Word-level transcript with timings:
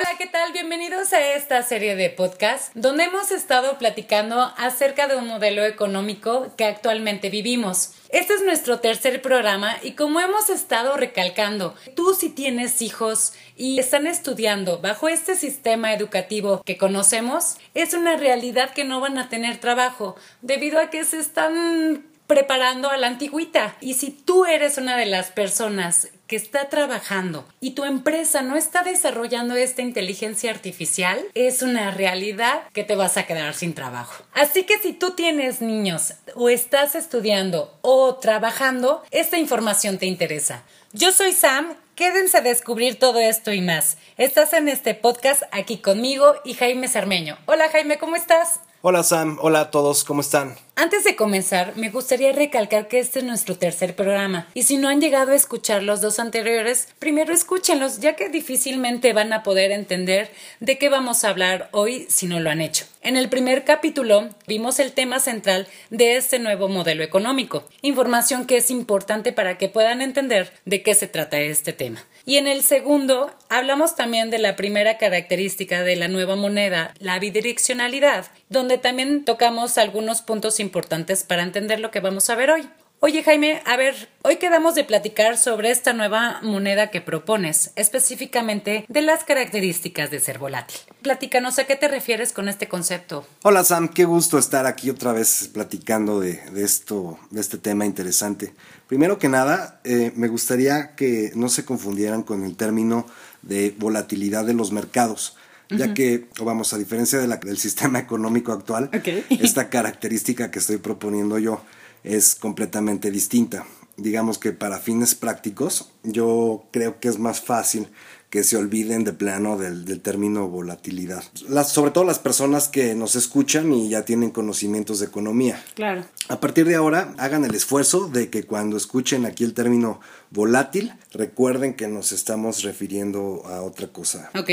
Hola, 0.00 0.16
¿qué 0.16 0.26
tal? 0.26 0.50
Bienvenidos 0.52 1.12
a 1.12 1.34
esta 1.34 1.62
serie 1.62 1.94
de 1.94 2.08
podcast 2.08 2.74
donde 2.74 3.04
hemos 3.04 3.30
estado 3.30 3.76
platicando 3.76 4.50
acerca 4.56 5.08
de 5.08 5.16
un 5.16 5.26
modelo 5.26 5.62
económico 5.62 6.54
que 6.56 6.64
actualmente 6.64 7.28
vivimos. 7.28 7.92
Este 8.08 8.32
es 8.32 8.42
nuestro 8.42 8.80
tercer 8.80 9.20
programa 9.20 9.76
y 9.82 9.92
como 9.92 10.18
hemos 10.20 10.48
estado 10.48 10.96
recalcando, 10.96 11.74
tú 11.96 12.14
si 12.14 12.30
tienes 12.30 12.80
hijos 12.80 13.34
y 13.56 13.78
están 13.78 14.06
estudiando 14.06 14.78
bajo 14.78 15.06
este 15.10 15.34
sistema 15.34 15.92
educativo 15.92 16.62
que 16.64 16.78
conocemos, 16.78 17.58
es 17.74 17.92
una 17.92 18.16
realidad 18.16 18.70
que 18.70 18.84
no 18.84 19.00
van 19.00 19.18
a 19.18 19.28
tener 19.28 19.58
trabajo 19.58 20.16
debido 20.40 20.80
a 20.80 20.88
que 20.88 21.04
se 21.04 21.18
están 21.18 22.09
preparando 22.30 22.90
a 22.90 22.96
la 22.96 23.08
antigüita. 23.08 23.74
Y 23.80 23.94
si 23.94 24.12
tú 24.12 24.44
eres 24.44 24.78
una 24.78 24.96
de 24.96 25.04
las 25.04 25.32
personas 25.32 26.10
que 26.28 26.36
está 26.36 26.68
trabajando 26.68 27.44
y 27.58 27.72
tu 27.72 27.82
empresa 27.82 28.40
no 28.42 28.54
está 28.54 28.84
desarrollando 28.84 29.56
esta 29.56 29.82
inteligencia 29.82 30.52
artificial, 30.52 31.20
es 31.34 31.62
una 31.62 31.90
realidad 31.90 32.62
que 32.72 32.84
te 32.84 32.94
vas 32.94 33.16
a 33.16 33.26
quedar 33.26 33.54
sin 33.54 33.74
trabajo. 33.74 34.22
Así 34.32 34.62
que 34.62 34.78
si 34.78 34.92
tú 34.92 35.10
tienes 35.10 35.60
niños 35.60 36.14
o 36.36 36.48
estás 36.48 36.94
estudiando 36.94 37.76
o 37.80 38.14
trabajando, 38.14 39.02
esta 39.10 39.36
información 39.36 39.98
te 39.98 40.06
interesa. 40.06 40.62
Yo 40.92 41.10
soy 41.10 41.32
Sam 41.32 41.74
Quédense 41.96 42.38
a 42.38 42.40
descubrir 42.40 42.98
todo 42.98 43.18
esto 43.20 43.52
y 43.52 43.60
más. 43.60 43.98
Estás 44.16 44.54
en 44.54 44.68
este 44.68 44.94
podcast 44.94 45.42
aquí 45.50 45.76
conmigo 45.76 46.34
y 46.46 46.54
Jaime 46.54 46.88
Cermeño. 46.88 47.36
Hola 47.44 47.68
Jaime, 47.68 47.98
¿cómo 47.98 48.16
estás? 48.16 48.60
Hola 48.82 49.02
Sam, 49.02 49.36
hola 49.42 49.60
a 49.60 49.70
todos, 49.70 50.04
¿cómo 50.04 50.22
están? 50.22 50.56
Antes 50.74 51.04
de 51.04 51.14
comenzar, 51.14 51.76
me 51.76 51.90
gustaría 51.90 52.32
recalcar 52.32 52.88
que 52.88 52.98
este 52.98 53.18
es 53.18 53.26
nuestro 53.26 53.58
tercer 53.58 53.94
programa 53.94 54.48
y 54.54 54.62
si 54.62 54.78
no 54.78 54.88
han 54.88 55.02
llegado 55.02 55.32
a 55.32 55.34
escuchar 55.34 55.82
los 55.82 56.00
dos 56.00 56.18
anteriores, 56.18 56.88
primero 56.98 57.34
escúchenlos 57.34 58.00
ya 58.00 58.16
que 58.16 58.30
difícilmente 58.30 59.12
van 59.12 59.34
a 59.34 59.42
poder 59.42 59.70
entender 59.70 60.32
de 60.60 60.78
qué 60.78 60.88
vamos 60.88 61.24
a 61.24 61.28
hablar 61.28 61.68
hoy 61.72 62.06
si 62.08 62.26
no 62.26 62.40
lo 62.40 62.48
han 62.48 62.62
hecho. 62.62 62.86
En 63.02 63.18
el 63.18 63.28
primer 63.28 63.64
capítulo 63.64 64.30
vimos 64.46 64.78
el 64.78 64.92
tema 64.92 65.20
central 65.20 65.68
de 65.90 66.16
este 66.16 66.38
nuevo 66.38 66.68
modelo 66.68 67.02
económico, 67.02 67.64
información 67.82 68.46
que 68.46 68.56
es 68.56 68.70
importante 68.70 69.34
para 69.34 69.58
que 69.58 69.68
puedan 69.68 70.00
entender 70.00 70.54
de 70.64 70.82
qué 70.82 70.94
se 70.94 71.06
trata 71.06 71.38
este 71.38 71.74
tema. 71.74 72.02
Y 72.30 72.36
en 72.36 72.46
el 72.46 72.62
segundo 72.62 73.32
hablamos 73.48 73.96
también 73.96 74.30
de 74.30 74.38
la 74.38 74.54
primera 74.54 74.98
característica 74.98 75.82
de 75.82 75.96
la 75.96 76.06
nueva 76.06 76.36
moneda, 76.36 76.94
la 77.00 77.18
bidireccionalidad, 77.18 78.26
donde 78.48 78.78
también 78.78 79.24
tocamos 79.24 79.78
algunos 79.78 80.22
puntos 80.22 80.60
importantes 80.60 81.24
para 81.24 81.42
entender 81.42 81.80
lo 81.80 81.90
que 81.90 81.98
vamos 81.98 82.30
a 82.30 82.36
ver 82.36 82.52
hoy. 82.52 82.68
Oye 83.02 83.22
Jaime, 83.22 83.62
a 83.64 83.78
ver, 83.78 84.10
hoy 84.24 84.36
quedamos 84.36 84.74
de 84.74 84.84
platicar 84.84 85.38
sobre 85.38 85.70
esta 85.70 85.94
nueva 85.94 86.38
moneda 86.42 86.90
que 86.90 87.00
propones, 87.00 87.72
específicamente 87.74 88.84
de 88.88 89.00
las 89.00 89.24
características 89.24 90.10
de 90.10 90.20
ser 90.20 90.38
volátil. 90.38 90.76
Platícanos 91.00 91.58
a 91.58 91.64
qué 91.64 91.76
te 91.76 91.88
refieres 91.88 92.34
con 92.34 92.46
este 92.46 92.68
concepto. 92.68 93.26
Hola 93.42 93.64
Sam, 93.64 93.88
qué 93.88 94.04
gusto 94.04 94.36
estar 94.36 94.66
aquí 94.66 94.90
otra 94.90 95.14
vez 95.14 95.48
platicando 95.50 96.20
de, 96.20 96.42
esto, 96.62 97.18
de 97.30 97.40
este 97.40 97.56
tema 97.56 97.86
interesante. 97.86 98.52
Primero 98.86 99.18
que 99.18 99.30
nada, 99.30 99.80
eh, 99.84 100.12
me 100.14 100.28
gustaría 100.28 100.94
que 100.94 101.32
no 101.34 101.48
se 101.48 101.64
confundieran 101.64 102.22
con 102.22 102.44
el 102.44 102.54
término 102.54 103.06
de 103.40 103.74
volatilidad 103.78 104.44
de 104.44 104.52
los 104.52 104.72
mercados 104.72 105.38
ya 105.70 105.94
que, 105.94 106.26
vamos, 106.42 106.74
a 106.74 106.78
diferencia 106.78 107.18
de 107.20 107.28
la, 107.28 107.36
del 107.36 107.56
sistema 107.66 107.98
económico 107.98 108.52
actual, 108.52 108.90
esta 109.30 109.70
característica 109.70 110.50
que 110.50 110.58
estoy 110.58 110.78
proponiendo 110.78 111.38
yo 111.38 111.62
es 112.04 112.34
completamente 112.34 113.10
distinta. 113.10 113.66
Digamos 113.96 114.38
que 114.38 114.52
para 114.52 114.78
fines 114.78 115.14
prácticos, 115.14 115.90
yo 116.02 116.64
creo 116.70 117.00
que 117.00 117.08
es 117.08 117.18
más 117.18 117.40
fácil 117.40 117.88
que 118.30 118.44
se 118.44 118.56
olviden 118.56 119.02
de 119.02 119.12
plano 119.12 119.58
del, 119.58 120.00
término 120.00 120.48
volatilidad. 120.48 121.22
Las, 121.48 121.72
sobre 121.72 121.90
todo 121.90 122.04
las 122.04 122.20
personas 122.20 122.68
que 122.68 122.94
nos 122.94 123.16
escuchan 123.16 123.72
y 123.72 123.88
ya 123.88 124.04
tienen 124.04 124.30
conocimientos 124.30 125.00
de 125.00 125.06
economía. 125.06 125.62
Claro. 125.74 126.04
A 126.28 126.38
partir 126.38 126.66
de 126.66 126.76
ahora, 126.76 127.12
hagan 127.18 127.44
el 127.44 127.54
esfuerzo 127.54 128.08
de 128.08 128.30
que 128.30 128.44
cuando 128.44 128.76
escuchen 128.76 129.26
aquí 129.26 129.42
el 129.42 129.52
término 129.52 130.00
volátil, 130.30 130.92
recuerden 131.12 131.74
que 131.74 131.88
nos 131.88 132.12
estamos 132.12 132.62
refiriendo 132.62 133.42
a 133.46 133.62
otra 133.62 133.88
cosa. 133.88 134.30
Ok. 134.38 134.50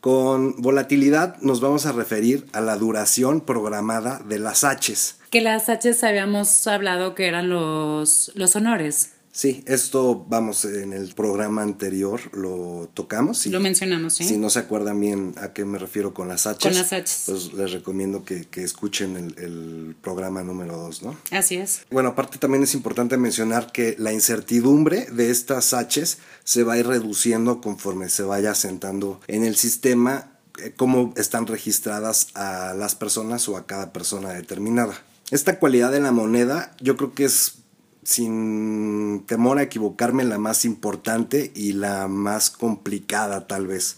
Con 0.00 0.60
volatilidad 0.60 1.38
nos 1.40 1.62
vamos 1.62 1.86
a 1.86 1.92
referir 1.92 2.44
a 2.52 2.60
la 2.60 2.76
duración 2.76 3.40
programada 3.40 4.18
de 4.18 4.38
las 4.38 4.62
Hs. 4.64 5.16
Que 5.34 5.40
las 5.40 5.64
Hs 5.64 6.04
habíamos 6.04 6.64
hablado 6.68 7.16
que 7.16 7.26
eran 7.26 7.48
los, 7.48 8.30
los 8.36 8.54
honores. 8.54 9.10
Sí, 9.32 9.64
esto, 9.66 10.24
vamos, 10.28 10.64
en 10.64 10.92
el 10.92 11.12
programa 11.12 11.62
anterior 11.62 12.20
lo 12.32 12.88
tocamos. 12.94 13.44
lo 13.46 13.58
mencionamos, 13.58 14.14
sí. 14.14 14.22
Si 14.22 14.36
no 14.36 14.48
se 14.48 14.60
acuerdan 14.60 15.00
bien 15.00 15.34
a 15.38 15.52
qué 15.52 15.64
me 15.64 15.78
refiero 15.78 16.14
con 16.14 16.28
las 16.28 16.42
Hs, 16.46 16.58
con 16.62 16.74
las 16.74 16.92
Hs. 16.92 17.22
pues 17.26 17.52
les 17.52 17.72
recomiendo 17.72 18.24
que, 18.24 18.46
escuchen 18.62 19.16
el, 19.16 19.34
el, 19.42 19.96
programa 20.00 20.44
número 20.44 20.76
2, 20.76 21.02
¿no? 21.02 21.16
Así 21.32 21.56
es. 21.56 21.80
Bueno, 21.90 22.10
aparte 22.10 22.38
también 22.38 22.62
es 22.62 22.72
importante 22.74 23.16
mencionar 23.16 23.72
que 23.72 23.96
la 23.98 24.12
incertidumbre 24.12 25.06
de 25.06 25.32
estas 25.32 25.74
Hs 25.74 26.18
se 26.44 26.62
va 26.62 26.74
a 26.74 26.78
ir 26.78 26.86
reduciendo 26.86 27.60
conforme 27.60 28.08
se 28.08 28.22
vaya 28.22 28.52
asentando 28.52 29.20
en 29.26 29.42
el 29.42 29.56
sistema 29.56 30.38
eh, 30.62 30.72
cómo 30.76 31.12
están 31.16 31.48
registradas 31.48 32.28
a 32.34 32.72
las 32.74 32.94
personas 32.94 33.48
o 33.48 33.56
a 33.56 33.66
cada 33.66 33.92
persona 33.92 34.28
determinada. 34.28 34.94
Esta 35.30 35.58
cualidad 35.58 35.90
de 35.90 36.00
la 36.00 36.12
moneda 36.12 36.74
yo 36.80 36.96
creo 36.96 37.14
que 37.14 37.24
es 37.24 37.58
sin 38.02 39.24
temor 39.26 39.58
a 39.58 39.62
equivocarme, 39.62 40.24
la 40.24 40.38
más 40.38 40.64
importante 40.64 41.50
y 41.54 41.72
la 41.72 42.06
más 42.06 42.50
complicada 42.50 43.46
tal 43.46 43.66
vez, 43.66 43.96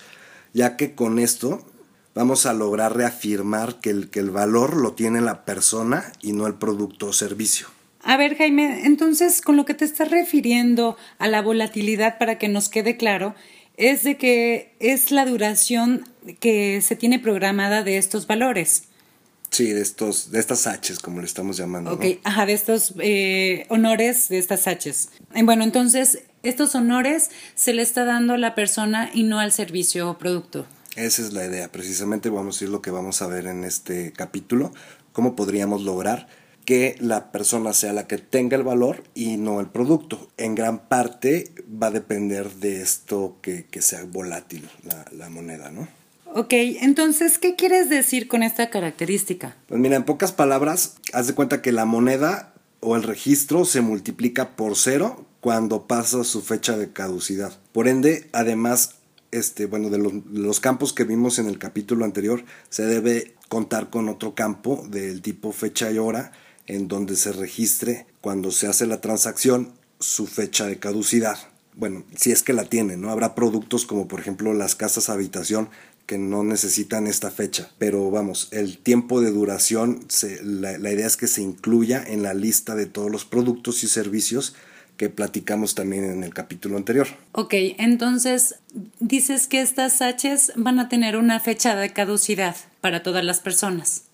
ya 0.52 0.76
que 0.76 0.94
con 0.94 1.18
esto 1.18 1.64
vamos 2.14 2.46
a 2.46 2.54
lograr 2.54 2.96
reafirmar 2.96 3.80
que 3.80 3.90
el, 3.90 4.08
que 4.08 4.20
el 4.20 4.30
valor 4.30 4.76
lo 4.76 4.94
tiene 4.94 5.20
la 5.20 5.44
persona 5.44 6.12
y 6.22 6.32
no 6.32 6.46
el 6.46 6.54
producto 6.54 7.08
o 7.08 7.12
servicio. 7.12 7.66
A 8.02 8.16
ver, 8.16 8.36
Jaime, 8.36 8.86
entonces 8.86 9.40
con 9.40 9.56
lo 9.56 9.64
que 9.64 9.74
te 9.74 9.84
estás 9.84 10.10
refiriendo 10.10 10.96
a 11.18 11.26
la 11.26 11.42
volatilidad, 11.42 12.18
para 12.18 12.38
que 12.38 12.48
nos 12.48 12.68
quede 12.68 12.96
claro, 12.96 13.34
es 13.76 14.04
de 14.04 14.16
que 14.16 14.74
es 14.78 15.10
la 15.10 15.26
duración 15.26 16.08
que 16.38 16.80
se 16.82 16.96
tiene 16.96 17.18
programada 17.18 17.82
de 17.82 17.98
estos 17.98 18.28
valores. 18.28 18.84
Sí, 19.56 19.72
de 19.72 19.80
estos, 19.80 20.30
de 20.32 20.38
estas 20.38 20.66
Hs, 20.66 20.98
como 20.98 21.20
le 21.20 21.26
estamos 21.26 21.56
llamando. 21.56 21.94
Ok, 21.94 22.04
ajá, 22.24 22.44
de 22.44 22.52
estos 22.52 22.92
eh, 22.98 23.64
honores 23.70 24.28
de 24.28 24.36
estas 24.36 24.66
Hs. 24.66 25.08
Eh, 25.34 25.42
bueno, 25.44 25.64
entonces, 25.64 26.24
estos 26.42 26.74
honores 26.74 27.30
se 27.54 27.72
le 27.72 27.80
está 27.80 28.04
dando 28.04 28.34
a 28.34 28.36
la 28.36 28.54
persona 28.54 29.10
y 29.14 29.22
no 29.22 29.38
al 29.38 29.52
servicio 29.52 30.10
o 30.10 30.18
producto. 30.18 30.66
Esa 30.94 31.22
es 31.22 31.32
la 31.32 31.46
idea, 31.46 31.72
precisamente 31.72 32.28
vamos 32.28 32.60
a 32.60 32.64
ir 32.64 32.70
lo 32.70 32.82
que 32.82 32.90
vamos 32.90 33.22
a 33.22 33.28
ver 33.28 33.46
en 33.46 33.64
este 33.64 34.12
capítulo, 34.12 34.74
cómo 35.14 35.34
podríamos 35.34 35.80
lograr 35.80 36.28
que 36.66 36.94
la 37.00 37.32
persona 37.32 37.72
sea 37.72 37.94
la 37.94 38.06
que 38.06 38.18
tenga 38.18 38.58
el 38.58 38.62
valor 38.62 39.04
y 39.14 39.38
no 39.38 39.60
el 39.60 39.68
producto. 39.68 40.28
En 40.36 40.54
gran 40.54 40.86
parte 40.86 41.50
va 41.82 41.86
a 41.86 41.92
depender 41.92 42.50
de 42.56 42.82
esto 42.82 43.38
que, 43.40 43.66
sea 43.80 44.04
volátil 44.04 44.68
la, 44.84 45.06
la 45.12 45.30
moneda, 45.30 45.70
¿no? 45.70 45.88
Ok, 46.34 46.52
entonces, 46.52 47.38
¿qué 47.38 47.56
quieres 47.56 47.88
decir 47.88 48.28
con 48.28 48.42
esta 48.42 48.70
característica? 48.70 49.56
Pues 49.68 49.80
mira, 49.80 49.96
en 49.96 50.04
pocas 50.04 50.32
palabras, 50.32 50.96
haz 51.12 51.26
de 51.26 51.34
cuenta 51.34 51.62
que 51.62 51.72
la 51.72 51.84
moneda 51.84 52.52
o 52.80 52.96
el 52.96 53.02
registro 53.02 53.64
se 53.64 53.80
multiplica 53.80 54.56
por 54.56 54.76
cero 54.76 55.26
cuando 55.40 55.86
pasa 55.86 56.24
su 56.24 56.42
fecha 56.42 56.76
de 56.76 56.92
caducidad. 56.92 57.52
Por 57.72 57.88
ende, 57.88 58.28
además, 58.32 58.96
este, 59.30 59.66
bueno, 59.66 59.90
de 59.90 59.98
los, 59.98 60.60
campos 60.60 60.92
que 60.92 61.04
vimos 61.04 61.38
en 61.38 61.46
el 61.46 61.58
capítulo 61.58 62.04
anterior, 62.04 62.44
se 62.68 62.84
debe 62.84 63.34
contar 63.48 63.90
con 63.90 64.08
otro 64.08 64.34
campo 64.34 64.84
del 64.88 65.22
tipo 65.22 65.52
fecha 65.52 65.90
y 65.90 65.98
hora 65.98 66.32
en 66.66 66.88
donde 66.88 67.16
se 67.16 67.32
registre 67.32 68.06
cuando 68.20 68.50
se 68.50 68.66
hace 68.66 68.86
la 68.86 69.00
transacción 69.00 69.72
su 70.00 70.26
fecha 70.26 70.66
de 70.66 70.78
caducidad. 70.78 71.38
Bueno, 71.74 72.04
si 72.16 72.32
es 72.32 72.42
que 72.42 72.52
la 72.52 72.64
tiene, 72.64 72.96
¿no? 72.96 73.10
Habrá 73.10 73.34
productos 73.34 73.86
como 73.86 74.08
por 74.08 74.18
ejemplo 74.18 74.52
las 74.54 74.74
casas 74.74 75.10
habitación 75.10 75.68
que 76.06 76.18
no 76.18 76.44
necesitan 76.44 77.06
esta 77.06 77.30
fecha. 77.30 77.68
Pero 77.78 78.10
vamos, 78.10 78.48
el 78.52 78.78
tiempo 78.78 79.20
de 79.20 79.30
duración, 79.30 80.06
la, 80.42 80.90
idea 80.90 81.06
es 81.06 81.16
que 81.16 81.26
se 81.26 81.42
incluya 81.42 82.02
en 82.06 82.22
la 82.22 82.32
lista 82.32 82.74
de 82.74 82.86
todos 82.86 83.10
los 83.10 83.24
productos 83.24 83.82
y 83.84 83.88
servicios 83.88 84.54
que 84.96 85.10
platicamos 85.10 85.74
también 85.74 86.04
en 86.04 86.22
el 86.22 86.32
capítulo 86.32 86.78
anterior. 86.78 87.06
Ok, 87.32 87.52
entonces 87.78 88.56
dices 88.98 89.46
que 89.46 89.60
estas 89.60 90.00
Hs 90.00 90.52
van 90.56 90.78
a 90.78 90.88
tener 90.88 91.16
una 91.16 91.38
fecha 91.38 91.76
de 91.76 91.92
caducidad 91.92 92.56
para 92.80 93.02
todas 93.02 93.22
las 93.22 93.40
personas. 93.40 94.04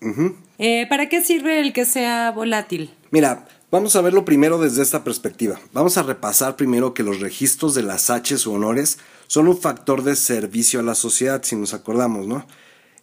Eh, 0.57 0.85
¿Para 0.89 1.07
qué 1.07 1.23
sirve 1.23 1.61
el 1.61 1.71
que 1.71 1.85
sea 1.85 2.31
volátil? 2.31 2.93
Mira, 3.11 3.47
vamos 3.71 3.95
a 3.95 4.01
verlo 4.01 4.25
primero 4.25 4.59
desde 4.59 4.81
esta 4.81 5.05
perspectiva. 5.05 5.59
Vamos 5.71 5.97
a 5.97 6.03
repasar 6.03 6.57
primero 6.57 6.93
que 6.93 7.03
los 7.03 7.21
registros 7.21 7.75
de 7.75 7.83
las 7.83 8.09
Hs 8.09 8.45
o 8.45 8.51
honores 8.51 8.97
son 9.33 9.47
un 9.47 9.57
factor 9.57 10.03
de 10.03 10.15
servicio 10.15 10.79
a 10.79 10.83
la 10.83 10.93
sociedad, 10.93 11.41
si 11.41 11.55
nos 11.55 11.73
acordamos, 11.73 12.27
¿no? 12.27 12.45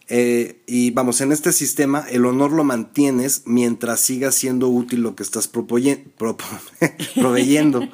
Eh, 0.07 0.61
y 0.65 0.91
vamos, 0.91 1.19
en 1.19 1.33
este 1.33 1.51
sistema 1.51 2.05
el 2.09 2.25
honor 2.25 2.53
lo 2.53 2.63
mantienes 2.63 3.41
mientras 3.43 3.99
siga 3.99 4.31
siendo 4.31 4.69
útil 4.69 5.01
lo 5.01 5.13
que 5.13 5.23
estás 5.23 5.49
proveyendo. 7.15 7.85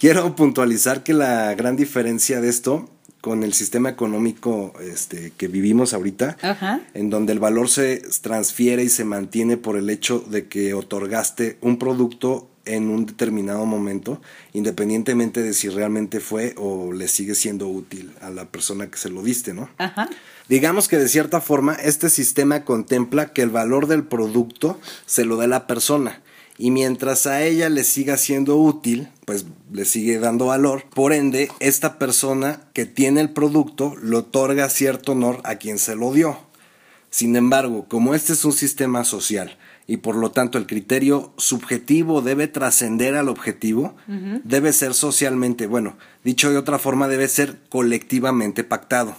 Quiero 0.00 0.34
puntualizar 0.34 1.04
que 1.04 1.14
la 1.14 1.54
gran 1.54 1.76
diferencia 1.76 2.40
de 2.40 2.48
esto 2.48 2.90
con 3.20 3.44
el 3.44 3.52
sistema 3.52 3.88
económico 3.88 4.72
este, 4.80 5.32
que 5.36 5.46
vivimos 5.46 5.94
ahorita, 5.94 6.38
Ajá. 6.42 6.80
en 6.92 7.08
donde 7.08 7.34
el 7.34 7.38
valor 7.38 7.68
se 7.68 8.02
transfiere 8.20 8.82
y 8.82 8.88
se 8.88 9.04
mantiene 9.04 9.56
por 9.56 9.76
el 9.76 9.90
hecho 9.90 10.18
de 10.18 10.48
que 10.48 10.74
otorgaste 10.74 11.56
un 11.60 11.78
producto 11.78 12.48
en 12.64 12.88
un 12.88 13.06
determinado 13.06 13.66
momento, 13.66 14.20
independientemente 14.52 15.42
de 15.42 15.54
si 15.54 15.68
realmente 15.68 16.20
fue 16.20 16.54
o 16.56 16.92
le 16.92 17.08
sigue 17.08 17.34
siendo 17.34 17.68
útil 17.68 18.14
a 18.20 18.30
la 18.30 18.46
persona 18.46 18.90
que 18.90 18.98
se 18.98 19.10
lo 19.10 19.22
diste, 19.22 19.54
¿no? 19.54 19.68
Ajá. 19.78 20.08
Digamos 20.48 20.88
que 20.88 20.98
de 20.98 21.08
cierta 21.08 21.40
forma 21.40 21.74
este 21.74 22.10
sistema 22.10 22.64
contempla 22.64 23.32
que 23.32 23.42
el 23.42 23.50
valor 23.50 23.86
del 23.86 24.04
producto 24.04 24.78
se 25.06 25.24
lo 25.24 25.36
da 25.36 25.46
la 25.46 25.66
persona 25.66 26.22
y 26.58 26.70
mientras 26.70 27.26
a 27.26 27.42
ella 27.42 27.68
le 27.68 27.82
siga 27.82 28.16
siendo 28.16 28.56
útil, 28.56 29.08
pues 29.24 29.46
le 29.72 29.84
sigue 29.84 30.18
dando 30.18 30.46
valor. 30.46 30.84
Por 30.94 31.12
ende, 31.12 31.50
esta 31.60 31.98
persona 31.98 32.60
que 32.72 32.86
tiene 32.86 33.20
el 33.20 33.30
producto 33.30 33.94
le 34.02 34.16
otorga 34.16 34.68
cierto 34.68 35.12
honor 35.12 35.40
a 35.44 35.56
quien 35.56 35.78
se 35.78 35.96
lo 35.96 36.12
dio. 36.12 36.38
Sin 37.10 37.36
embargo, 37.36 37.86
como 37.88 38.14
este 38.14 38.34
es 38.34 38.44
un 38.44 38.52
sistema 38.52 39.04
social 39.04 39.58
y 39.92 39.98
por 39.98 40.16
lo 40.16 40.30
tanto 40.30 40.56
el 40.56 40.66
criterio 40.66 41.34
subjetivo 41.36 42.22
debe 42.22 42.48
trascender 42.48 43.14
al 43.14 43.28
objetivo, 43.28 43.94
debe 44.42 44.72
ser 44.72 44.94
socialmente, 44.94 45.66
bueno, 45.66 45.98
dicho 46.24 46.48
de 46.48 46.56
otra 46.56 46.78
forma, 46.78 47.08
debe 47.08 47.28
ser 47.28 47.58
colectivamente 47.68 48.64
pactado. 48.64 49.14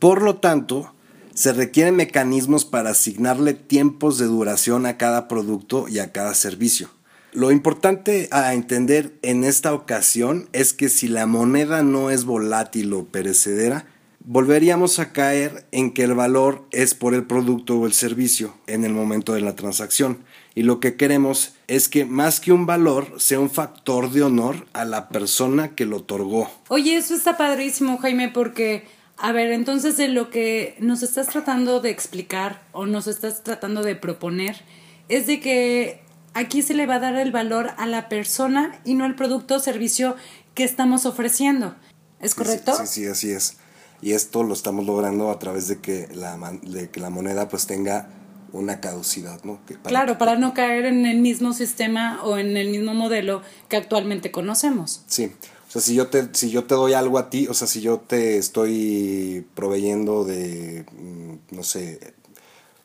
Por 0.00 0.22
lo 0.22 0.38
tanto, 0.38 0.92
se 1.34 1.52
requieren 1.52 1.94
mecanismos 1.94 2.64
para 2.64 2.90
asignarle 2.90 3.54
tiempos 3.54 4.18
de 4.18 4.26
duración 4.26 4.86
a 4.86 4.96
cada 4.96 5.28
producto 5.28 5.86
y 5.86 6.00
a 6.00 6.10
cada 6.10 6.34
servicio. 6.34 6.88
Lo 7.32 7.52
importante 7.52 8.26
a 8.32 8.54
entender 8.54 9.12
en 9.22 9.44
esta 9.44 9.72
ocasión 9.72 10.48
es 10.52 10.72
que 10.72 10.88
si 10.88 11.06
la 11.06 11.26
moneda 11.26 11.84
no 11.84 12.10
es 12.10 12.24
volátil 12.24 12.92
o 12.92 13.04
perecedera, 13.04 13.86
volveríamos 14.24 14.98
a 14.98 15.12
caer 15.12 15.66
en 15.70 15.92
que 15.92 16.02
el 16.02 16.14
valor 16.14 16.66
es 16.70 16.94
por 16.94 17.14
el 17.14 17.24
producto 17.24 17.78
o 17.78 17.86
el 17.86 17.92
servicio 17.92 18.54
en 18.66 18.84
el 18.84 18.92
momento 18.92 19.34
de 19.34 19.42
la 19.42 19.54
transacción. 19.54 20.24
Y 20.54 20.62
lo 20.62 20.80
que 20.80 20.96
queremos 20.96 21.54
es 21.66 21.88
que 21.88 22.04
más 22.04 22.40
que 22.40 22.52
un 22.52 22.64
valor 22.64 23.20
sea 23.20 23.38
un 23.38 23.50
factor 23.50 24.10
de 24.10 24.22
honor 24.22 24.66
a 24.72 24.84
la 24.84 25.08
persona 25.08 25.74
que 25.74 25.84
lo 25.84 25.98
otorgó. 25.98 26.50
Oye, 26.68 26.96
eso 26.96 27.14
está 27.14 27.36
padrísimo, 27.36 27.98
Jaime, 27.98 28.30
porque, 28.30 28.86
a 29.18 29.32
ver, 29.32 29.52
entonces 29.52 29.96
de 29.96 30.08
lo 30.08 30.30
que 30.30 30.76
nos 30.78 31.02
estás 31.02 31.26
tratando 31.26 31.80
de 31.80 31.90
explicar 31.90 32.62
o 32.72 32.86
nos 32.86 33.06
estás 33.06 33.42
tratando 33.42 33.82
de 33.82 33.94
proponer 33.94 34.62
es 35.08 35.26
de 35.26 35.40
que 35.40 36.00
aquí 36.32 36.62
se 36.62 36.74
le 36.74 36.86
va 36.86 36.94
a 36.94 37.00
dar 37.00 37.16
el 37.16 37.30
valor 37.30 37.72
a 37.76 37.86
la 37.86 38.08
persona 38.08 38.80
y 38.84 38.94
no 38.94 39.04
al 39.04 39.16
producto 39.16 39.56
o 39.56 39.58
servicio 39.58 40.16
que 40.54 40.64
estamos 40.64 41.04
ofreciendo. 41.04 41.74
¿Es 42.20 42.34
correcto? 42.34 42.74
Sí, 42.76 42.86
sí, 42.86 43.06
así 43.06 43.30
es. 43.30 43.58
Y 44.04 44.12
esto 44.12 44.42
lo 44.42 44.52
estamos 44.52 44.84
logrando 44.84 45.30
a 45.30 45.38
través 45.38 45.66
de 45.66 45.78
que 45.78 46.08
la, 46.14 46.36
de 46.62 46.90
que 46.90 47.00
la 47.00 47.08
moneda 47.08 47.48
pues 47.48 47.66
tenga 47.66 48.10
una 48.52 48.78
caducidad, 48.78 49.42
¿no? 49.44 49.60
Que 49.66 49.74
para- 49.78 49.88
Claro, 49.88 50.18
para 50.18 50.36
no 50.36 50.52
caer 50.52 50.84
en 50.84 51.06
el 51.06 51.20
mismo 51.20 51.54
sistema 51.54 52.20
o 52.22 52.36
en 52.36 52.58
el 52.58 52.68
mismo 52.68 52.92
modelo 52.92 53.40
que 53.70 53.78
actualmente 53.78 54.30
conocemos. 54.30 55.02
Sí. 55.06 55.32
O 55.68 55.70
sea, 55.72 55.80
si 55.80 55.94
yo 55.94 56.08
te, 56.08 56.28
si 56.34 56.50
yo 56.50 56.64
te 56.64 56.74
doy 56.74 56.92
algo 56.92 57.16
a 57.18 57.30
ti, 57.30 57.46
o 57.48 57.54
sea, 57.54 57.66
si 57.66 57.80
yo 57.80 57.98
te 57.98 58.36
estoy 58.36 59.46
proveyendo 59.54 60.24
de, 60.24 60.84
mm, 60.92 61.56
no 61.56 61.62
sé, 61.62 61.98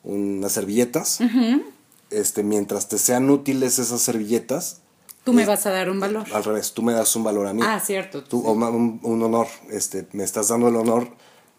unas 0.06 0.54
servilletas, 0.54 1.20
este, 2.12 2.44
mientras 2.44 2.88
te 2.88 2.98
sean 2.98 3.30
útiles 3.30 3.78
esas 3.78 4.02
servilletas, 4.02 4.80
Tú 5.30 5.34
me 5.34 5.46
vas 5.46 5.66
a 5.66 5.72
dar 5.72 5.90
un 5.90 6.00
valor. 6.00 6.26
al 6.34 6.44
revés, 6.44 6.74
tú 6.74 6.82
me 6.82 6.94
das 6.94 7.16
un 7.16 7.24
valor 7.24 7.48
a 7.48 7.54
mí. 7.54 7.62
Ah, 7.64 7.80
cierto. 7.80 8.24
Tú, 8.24 8.46
o 8.46 8.52
un, 8.54 9.00
un 9.04 9.24
honor, 9.24 9.48
este, 9.72 10.08
me 10.14 10.24
estás 10.24 10.48
dando 10.50 10.68
el 10.70 10.76
honor 10.76 11.10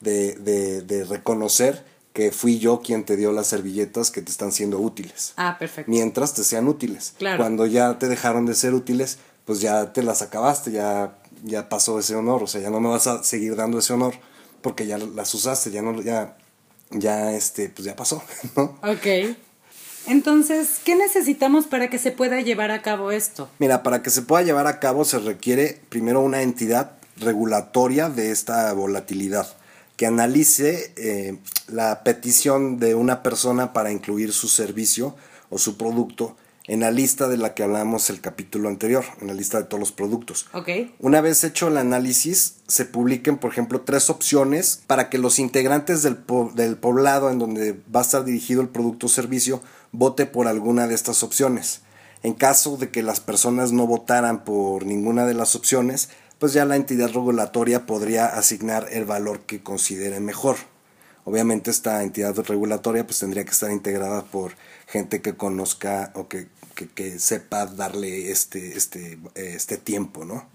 de, 0.00 0.34
de, 0.36 0.82
de 0.82 1.04
reconocer 1.04 1.84
que 2.12 2.32
fui 2.32 2.58
yo 2.58 2.80
quien 2.80 3.04
te 3.04 3.16
dio 3.16 3.32
las 3.32 3.46
servilletas 3.46 4.10
que 4.10 4.20
te 4.22 4.30
están 4.30 4.52
siendo 4.52 4.78
útiles. 4.78 5.32
Ah, 5.36 5.56
perfecto. 5.58 5.90
Mientras 5.90 6.34
te 6.34 6.42
sean 6.42 6.66
útiles. 6.68 7.14
Claro. 7.18 7.38
Cuando 7.38 7.66
ya 7.66 7.98
te 7.98 8.08
dejaron 8.08 8.46
de 8.46 8.54
ser 8.54 8.74
útiles, 8.74 9.18
pues 9.44 9.60
ya 9.60 9.92
te 9.92 10.02
las 10.02 10.20
acabaste, 10.22 10.72
ya, 10.72 11.18
ya 11.44 11.68
pasó 11.68 11.98
ese 11.98 12.16
honor. 12.16 12.42
O 12.42 12.46
sea, 12.46 12.60
ya 12.60 12.70
no 12.70 12.80
me 12.80 12.88
vas 12.88 13.06
a 13.06 13.22
seguir 13.22 13.54
dando 13.56 13.78
ese 13.78 13.92
honor 13.92 14.14
porque 14.60 14.86
ya 14.86 14.98
las 14.98 15.32
usaste, 15.34 15.70
ya 15.70 15.82
no, 15.82 16.02
ya, 16.02 16.36
ya, 16.90 17.32
este, 17.32 17.68
pues 17.68 17.86
ya 17.86 17.94
pasó, 17.96 18.22
¿no? 18.56 18.78
Ok. 18.82 19.36
Entonces, 20.10 20.80
¿qué 20.84 20.96
necesitamos 20.96 21.66
para 21.66 21.88
que 21.88 21.98
se 21.98 22.10
pueda 22.10 22.40
llevar 22.40 22.70
a 22.72 22.82
cabo 22.82 23.12
esto? 23.12 23.48
Mira, 23.60 23.82
para 23.82 24.02
que 24.02 24.10
se 24.10 24.22
pueda 24.22 24.42
llevar 24.42 24.66
a 24.66 24.80
cabo 24.80 25.04
se 25.04 25.18
requiere 25.20 25.80
primero 25.88 26.20
una 26.20 26.42
entidad 26.42 26.92
regulatoria 27.16 28.08
de 28.10 28.32
esta 28.32 28.72
volatilidad 28.72 29.46
que 29.96 30.06
analice 30.06 30.92
eh, 30.96 31.38
la 31.68 32.02
petición 32.02 32.78
de 32.78 32.94
una 32.94 33.22
persona 33.22 33.72
para 33.72 33.92
incluir 33.92 34.32
su 34.32 34.48
servicio 34.48 35.14
o 35.48 35.58
su 35.58 35.76
producto 35.76 36.36
en 36.66 36.80
la 36.80 36.90
lista 36.90 37.26
de 37.28 37.36
la 37.36 37.52
que 37.54 37.62
hablamos 37.64 38.10
el 38.10 38.20
capítulo 38.20 38.68
anterior, 38.68 39.04
en 39.20 39.26
la 39.26 39.34
lista 39.34 39.58
de 39.58 39.64
todos 39.64 39.80
los 39.80 39.92
productos. 39.92 40.46
Ok. 40.52 40.68
Una 41.00 41.20
vez 41.20 41.42
hecho 41.44 41.68
el 41.68 41.76
análisis, 41.76 42.54
se 42.68 42.84
publiquen, 42.84 43.38
por 43.38 43.50
ejemplo, 43.50 43.80
tres 43.80 44.08
opciones 44.08 44.80
para 44.86 45.08
que 45.10 45.18
los 45.18 45.38
integrantes 45.38 46.02
del, 46.02 46.16
po- 46.16 46.52
del 46.54 46.76
poblado 46.76 47.28
en 47.30 47.38
donde 47.38 47.72
va 47.94 48.00
a 48.00 48.02
estar 48.02 48.24
dirigido 48.24 48.60
el 48.62 48.68
producto 48.68 49.06
o 49.06 49.08
servicio 49.08 49.60
vote 49.92 50.26
por 50.26 50.46
alguna 50.46 50.86
de 50.86 50.94
estas 50.94 51.22
opciones. 51.22 51.82
En 52.22 52.34
caso 52.34 52.76
de 52.76 52.90
que 52.90 53.02
las 53.02 53.20
personas 53.20 53.72
no 53.72 53.86
votaran 53.86 54.44
por 54.44 54.84
ninguna 54.84 55.24
de 55.26 55.34
las 55.34 55.56
opciones, 55.56 56.10
pues 56.38 56.52
ya 56.52 56.64
la 56.64 56.76
entidad 56.76 57.08
regulatoria 57.08 57.86
podría 57.86 58.26
asignar 58.26 58.88
el 58.90 59.04
valor 59.04 59.40
que 59.40 59.62
considere 59.62 60.20
mejor. 60.20 60.56
Obviamente 61.24 61.70
esta 61.70 62.02
entidad 62.02 62.36
regulatoria 62.36 63.06
pues 63.06 63.18
tendría 63.18 63.44
que 63.44 63.50
estar 63.50 63.70
integrada 63.70 64.24
por 64.24 64.52
gente 64.86 65.20
que 65.20 65.36
conozca 65.36 66.12
o 66.14 66.28
que, 66.28 66.48
que, 66.94 67.18
sepa 67.18 67.66
darle 67.66 68.30
este, 68.30 68.76
este, 68.76 69.18
este 69.34 69.76
tiempo, 69.76 70.24
¿no? 70.24 70.48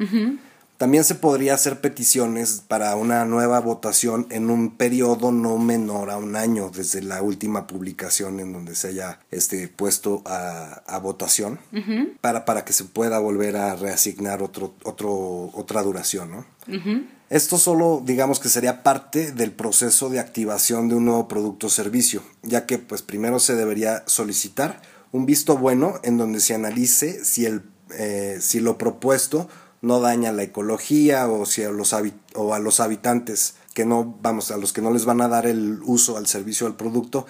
También 0.77 1.05
se 1.05 1.15
podría 1.15 1.53
hacer 1.53 1.79
peticiones 1.79 2.61
para 2.67 2.95
una 2.97 3.23
nueva 3.23 3.59
votación 3.61 4.27
en 4.29 4.49
un 4.49 4.75
periodo 4.75 5.31
no 5.31 5.57
menor 5.57 6.11
a 6.11 6.17
un 6.17 6.35
año 6.35 6.69
desde 6.69 7.01
la 7.01 7.21
última 7.21 7.65
publicación 7.65 8.41
en 8.41 8.51
donde 8.51 8.75
se 8.75 8.89
haya 8.89 9.19
este, 9.31 9.69
puesto 9.69 10.21
a, 10.25 10.83
a 10.85 10.99
votación 10.99 11.59
para, 12.19 12.43
para 12.43 12.65
que 12.65 12.73
se 12.73 12.83
pueda 12.83 13.19
volver 13.19 13.55
a 13.55 13.75
reasignar 13.75 14.43
otro, 14.43 14.73
otro, 14.83 15.49
otra 15.53 15.81
duración, 15.81 16.31
¿no? 16.31 16.45
Esto 17.29 17.57
solo, 17.57 18.03
digamos 18.05 18.39
que 18.39 18.49
sería 18.49 18.83
parte 18.83 19.31
del 19.31 19.51
proceso 19.51 20.09
de 20.09 20.19
activación 20.19 20.89
de 20.89 20.95
un 20.95 21.05
nuevo 21.05 21.27
producto 21.27 21.67
o 21.67 21.69
servicio, 21.69 22.21
ya 22.43 22.65
que 22.65 22.77
pues 22.77 23.01
primero 23.01 23.39
se 23.39 23.55
debería 23.55 24.03
solicitar 24.07 24.81
un 25.11 25.25
visto 25.25 25.57
bueno 25.57 25.99
en 26.03 26.17
donde 26.17 26.39
se 26.39 26.53
analice 26.53 27.23
si, 27.23 27.45
el, 27.45 27.63
eh, 27.97 28.37
si 28.41 28.59
lo 28.59 28.77
propuesto 28.77 29.47
no 29.85 29.99
daña 29.99 30.31
la 30.31 30.43
ecología 30.43 31.27
o 31.27 31.45
si 31.45 31.63
a 31.63 31.69
los, 31.69 31.93
o 32.35 32.53
a 32.53 32.59
los 32.59 32.79
habitantes 32.79 33.55
que 33.73 33.85
no, 33.85 34.17
vamos, 34.21 34.51
a 34.51 34.57
los 34.57 34.73
que 34.73 34.81
no 34.81 34.91
les 34.91 35.05
van 35.05 35.21
a 35.21 35.27
dar 35.27 35.45
el 35.47 35.79
uso 35.83 36.17
al 36.17 36.27
servicio 36.27 36.65
del 36.67 36.75
producto 36.75 37.25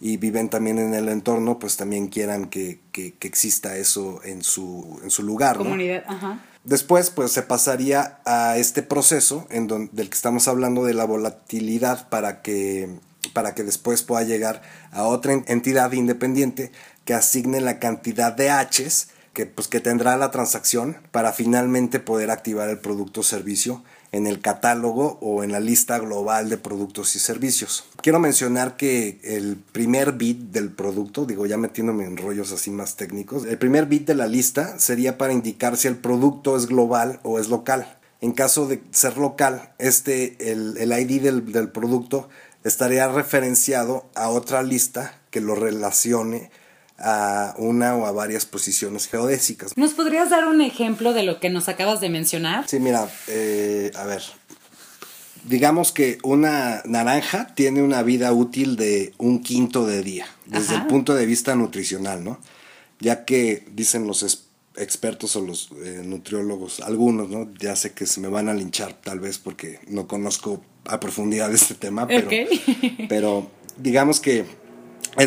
y 0.00 0.16
viven 0.16 0.48
también 0.48 0.78
en 0.78 0.94
el 0.94 1.08
entorno, 1.08 1.58
pues 1.58 1.76
también 1.76 2.08
quieran 2.08 2.46
que, 2.46 2.80
que- 2.90 3.14
que 3.14 3.28
exista 3.28 3.76
eso 3.76 4.20
en 4.24 4.42
su, 4.42 4.98
en 5.04 5.10
su 5.10 5.22
lugar. 5.22 5.58
¿no? 5.58 5.62
Comunidad, 5.64 6.02
ajá. 6.08 6.40
Después, 6.64 7.10
pues 7.10 7.30
se 7.32 7.42
pasaría 7.42 8.20
a 8.24 8.56
este 8.56 8.82
proceso 8.82 9.46
en 9.50 9.66
don- 9.68 9.90
del 9.92 10.08
que 10.08 10.14
estamos 10.16 10.48
hablando 10.48 10.84
de 10.84 10.94
la 10.94 11.04
volatilidad 11.04 12.08
para 12.08 12.40
que, 12.42 12.88
para 13.32 13.54
que 13.54 13.62
después 13.64 14.02
pueda 14.02 14.22
llegar 14.24 14.62
a 14.92 15.04
otra 15.04 15.32
en- 15.34 15.44
entidad 15.46 15.92
independiente 15.92 16.72
que 17.04 17.14
asigne 17.14 17.60
la 17.60 17.78
cantidad 17.78 18.32
de 18.32 18.48
Hs 18.50 19.08
que, 19.32 19.46
pues, 19.46 19.68
que 19.68 19.80
tendrá 19.80 20.16
la 20.16 20.30
transacción 20.30 20.96
para 21.10 21.32
finalmente 21.32 22.00
poder 22.00 22.30
activar 22.30 22.68
el 22.68 22.78
producto 22.78 23.20
o 23.20 23.24
servicio 23.24 23.82
en 24.12 24.26
el 24.26 24.40
catálogo 24.40 25.18
o 25.22 25.42
en 25.42 25.52
la 25.52 25.60
lista 25.60 25.98
global 25.98 26.50
de 26.50 26.58
productos 26.58 27.16
y 27.16 27.18
servicios. 27.18 27.84
Quiero 28.02 28.18
mencionar 28.18 28.76
que 28.76 29.18
el 29.24 29.56
primer 29.56 30.12
bit 30.12 30.38
del 30.50 30.70
producto, 30.70 31.24
digo 31.24 31.46
ya 31.46 31.56
metiéndome 31.56 32.04
en 32.04 32.18
rollos 32.18 32.52
así 32.52 32.70
más 32.70 32.96
técnicos, 32.96 33.46
el 33.46 33.56
primer 33.56 33.86
bit 33.86 34.06
de 34.06 34.14
la 34.14 34.26
lista 34.26 34.78
sería 34.78 35.16
para 35.16 35.32
indicar 35.32 35.78
si 35.78 35.88
el 35.88 35.96
producto 35.96 36.56
es 36.56 36.66
global 36.66 37.20
o 37.22 37.38
es 37.38 37.48
local. 37.48 37.98
En 38.20 38.32
caso 38.32 38.68
de 38.68 38.82
ser 38.92 39.16
local, 39.16 39.72
este, 39.78 40.52
el, 40.52 40.76
el 40.76 40.92
ID 40.92 41.22
del, 41.22 41.50
del 41.50 41.70
producto 41.70 42.28
estaría 42.64 43.08
referenciado 43.08 44.04
a 44.14 44.28
otra 44.28 44.62
lista 44.62 45.18
que 45.30 45.40
lo 45.40 45.54
relacione 45.54 46.50
a 46.98 47.54
una 47.58 47.96
o 47.96 48.06
a 48.06 48.12
varias 48.12 48.46
posiciones 48.46 49.08
geodésicas. 49.08 49.76
¿Nos 49.76 49.92
podrías 49.92 50.30
dar 50.30 50.46
un 50.46 50.60
ejemplo 50.60 51.12
de 51.12 51.22
lo 51.22 51.40
que 51.40 51.50
nos 51.50 51.68
acabas 51.68 52.00
de 52.00 52.10
mencionar? 52.10 52.68
Sí, 52.68 52.78
mira, 52.78 53.08
eh, 53.28 53.90
a 53.94 54.04
ver. 54.04 54.22
Digamos 55.44 55.90
que 55.90 56.18
una 56.22 56.82
naranja 56.84 57.52
tiene 57.54 57.82
una 57.82 58.02
vida 58.04 58.32
útil 58.32 58.76
de 58.76 59.12
un 59.18 59.42
quinto 59.42 59.86
de 59.86 60.02
día, 60.02 60.26
desde 60.46 60.74
Ajá. 60.74 60.82
el 60.82 60.88
punto 60.88 61.14
de 61.14 61.26
vista 61.26 61.56
nutricional, 61.56 62.22
¿no? 62.22 62.38
Ya 63.00 63.24
que 63.24 63.66
dicen 63.72 64.06
los, 64.06 64.22
expertos 64.76 65.36
o 65.36 65.40
los 65.40 65.70
eh, 65.84 66.02
nutriólogos, 66.04 66.80
algunos, 66.80 67.28
¿no? 67.28 67.52
Ya 67.58 67.76
sé 67.76 67.92
que 67.92 68.06
se 68.06 68.20
me 68.20 68.28
van 68.28 68.48
a 68.48 68.54
linchar 68.54 68.94
tal 68.94 69.20
vez 69.20 69.38
porque 69.38 69.80
no 69.86 70.06
conozco 70.06 70.62
a 70.86 71.00
profundidad 71.00 71.52
este 71.54 71.74
tema, 71.74 72.06
pero, 72.06 72.28
pero 73.08 73.50
digamos 73.76 74.20
que 74.20 74.44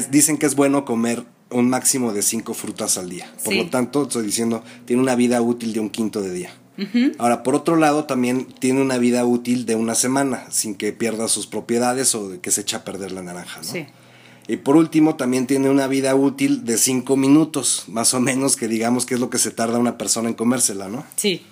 dicen 0.10 0.38
que 0.38 0.46
es 0.46 0.56
bueno 0.56 0.86
comer 0.86 1.26
un 1.50 1.70
máximo 1.70 2.14
de 2.14 2.22
cinco 2.22 2.54
frutas 2.54 2.98
al 2.98 3.10
día. 3.10 3.32
Por 3.44 3.54
lo 3.54 3.70
tanto, 3.70 4.04
estoy 4.04 4.26
diciendo, 4.26 4.64
tiene 4.86 5.02
una 5.02 5.16
vida 5.16 5.42
útil 5.42 5.74
de 5.74 5.80
un 5.80 5.90
quinto 5.90 6.22
de 6.22 6.32
día. 6.32 6.54
Ahora, 7.20 7.44
por 7.44 7.56
otro 7.56 7.78
lado, 7.78 8.04
también 8.04 8.48
tiene 8.60 8.82
una 8.82 8.98
vida 8.98 9.26
útil 9.26 9.66
de 9.66 9.76
una 9.76 9.96
semana, 9.96 10.46
sin 10.52 10.76
que 10.76 10.92
pierda 10.92 11.28
sus 11.30 11.48
propiedades 11.48 12.14
o 12.16 12.28
de 12.28 12.40
que 12.40 12.52
se 12.52 12.62
eche 12.62 12.76
a 12.76 12.84
perder 12.84 13.14
la 13.14 13.22
naranja, 13.22 13.62
¿no? 13.62 13.72
Sí. 13.72 13.86
Y 14.48 14.58
por 14.58 14.76
último, 14.76 15.16
también 15.16 15.48
tiene 15.48 15.70
una 15.70 15.88
vida 15.88 16.14
útil 16.16 16.66
de 16.66 16.78
cinco 16.78 17.16
minutos, 17.16 17.86
más 17.88 18.14
o 18.14 18.20
menos, 18.20 18.56
que 18.56 18.68
digamos 18.68 19.06
que 19.06 19.16
es 19.16 19.20
lo 19.20 19.30
que 19.30 19.40
se 19.40 19.52
tarda 19.52 19.80
una 19.80 19.98
persona 19.98 20.30
en 20.30 20.36
comérsela, 20.36 20.88
¿no? 20.88 21.06
Sí. 21.16 21.44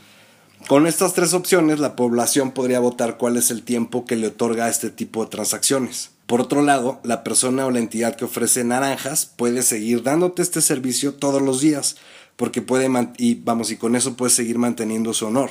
Con 0.68 0.88
estas 0.88 1.14
tres 1.14 1.34
opciones, 1.34 1.80
la 1.80 1.96
población 1.96 2.52
podría 2.52 2.80
votar 2.80 3.18
cuál 3.18 3.38
es 3.38 3.50
el 3.50 3.64
tiempo 3.64 4.06
que 4.06 4.16
le 4.16 4.28
otorga 4.28 4.66
a 4.66 4.70
este 4.70 4.90
tipo 4.90 5.24
de 5.24 5.30
transacciones. 5.30 6.12
Por 6.26 6.42
otro 6.42 6.62
lado, 6.62 7.00
la 7.04 7.24
persona 7.24 7.66
o 7.66 7.72
la 7.72 7.80
entidad 7.80 8.16
que 8.16 8.26
ofrece 8.26 8.64
naranjas 8.64 9.26
puede 9.26 9.62
seguir 9.62 10.04
dándote 10.04 10.42
este 10.42 10.62
servicio 10.62 11.14
todos 11.14 11.42
los 11.42 11.60
días, 11.62 11.98
porque 12.36 12.62
puede, 12.62 12.90
y 13.18 13.36
vamos, 13.36 13.72
y 13.72 13.78
con 13.78 13.96
eso 13.96 14.16
puedes 14.16 14.34
seguir 14.34 14.58
manteniendo 14.58 15.14
su 15.14 15.28
honor, 15.28 15.50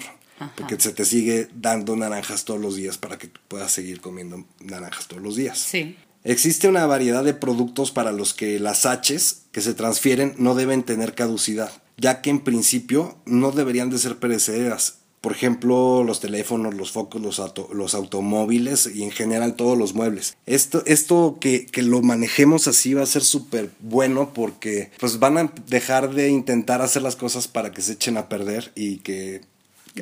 porque 0.56 0.80
se 0.80 0.92
te 0.92 1.04
sigue 1.04 1.48
dando 1.54 1.94
naranjas 1.94 2.44
todos 2.44 2.60
los 2.60 2.74
días 2.74 2.98
para 2.98 3.18
que 3.18 3.30
puedas 3.48 3.70
seguir 3.70 4.00
comiendo 4.00 4.44
naranjas 4.60 5.08
todos 5.08 5.22
los 5.22 5.36
días. 5.36 5.58
Sí. 5.58 5.96
Existe 6.24 6.68
una 6.68 6.86
variedad 6.86 7.24
de 7.24 7.34
productos 7.34 7.90
para 7.90 8.12
los 8.12 8.32
que 8.32 8.58
las 8.60 8.86
Hs 8.86 9.42
que 9.50 9.60
se 9.60 9.74
transfieren 9.74 10.34
no 10.38 10.54
deben 10.54 10.84
tener 10.84 11.14
caducidad, 11.14 11.70
ya 11.96 12.22
que 12.22 12.30
en 12.30 12.40
principio 12.40 13.18
no 13.26 13.50
deberían 13.50 13.90
de 13.90 13.98
ser 13.98 14.16
perecederas, 14.16 15.01
por 15.22 15.32
ejemplo, 15.32 16.02
los 16.02 16.18
teléfonos, 16.18 16.74
los 16.74 16.90
focos, 16.90 17.22
los, 17.22 17.40
los 17.72 17.94
automóviles 17.94 18.90
y 18.92 19.04
en 19.04 19.12
general 19.12 19.54
todos 19.54 19.78
los 19.78 19.94
muebles. 19.94 20.36
Esto, 20.46 20.82
esto 20.84 21.38
que, 21.40 21.64
que 21.66 21.82
lo 21.82 22.02
manejemos 22.02 22.66
así 22.66 22.92
va 22.92 23.04
a 23.04 23.06
ser 23.06 23.22
súper 23.22 23.70
bueno 23.78 24.32
porque 24.34 24.90
pues 24.98 25.20
van 25.20 25.38
a 25.38 25.52
dejar 25.68 26.12
de 26.12 26.28
intentar 26.28 26.82
hacer 26.82 27.02
las 27.02 27.14
cosas 27.14 27.46
para 27.46 27.70
que 27.70 27.82
se 27.82 27.92
echen 27.92 28.16
a 28.16 28.28
perder 28.28 28.72
y 28.74 28.96
que 28.96 29.42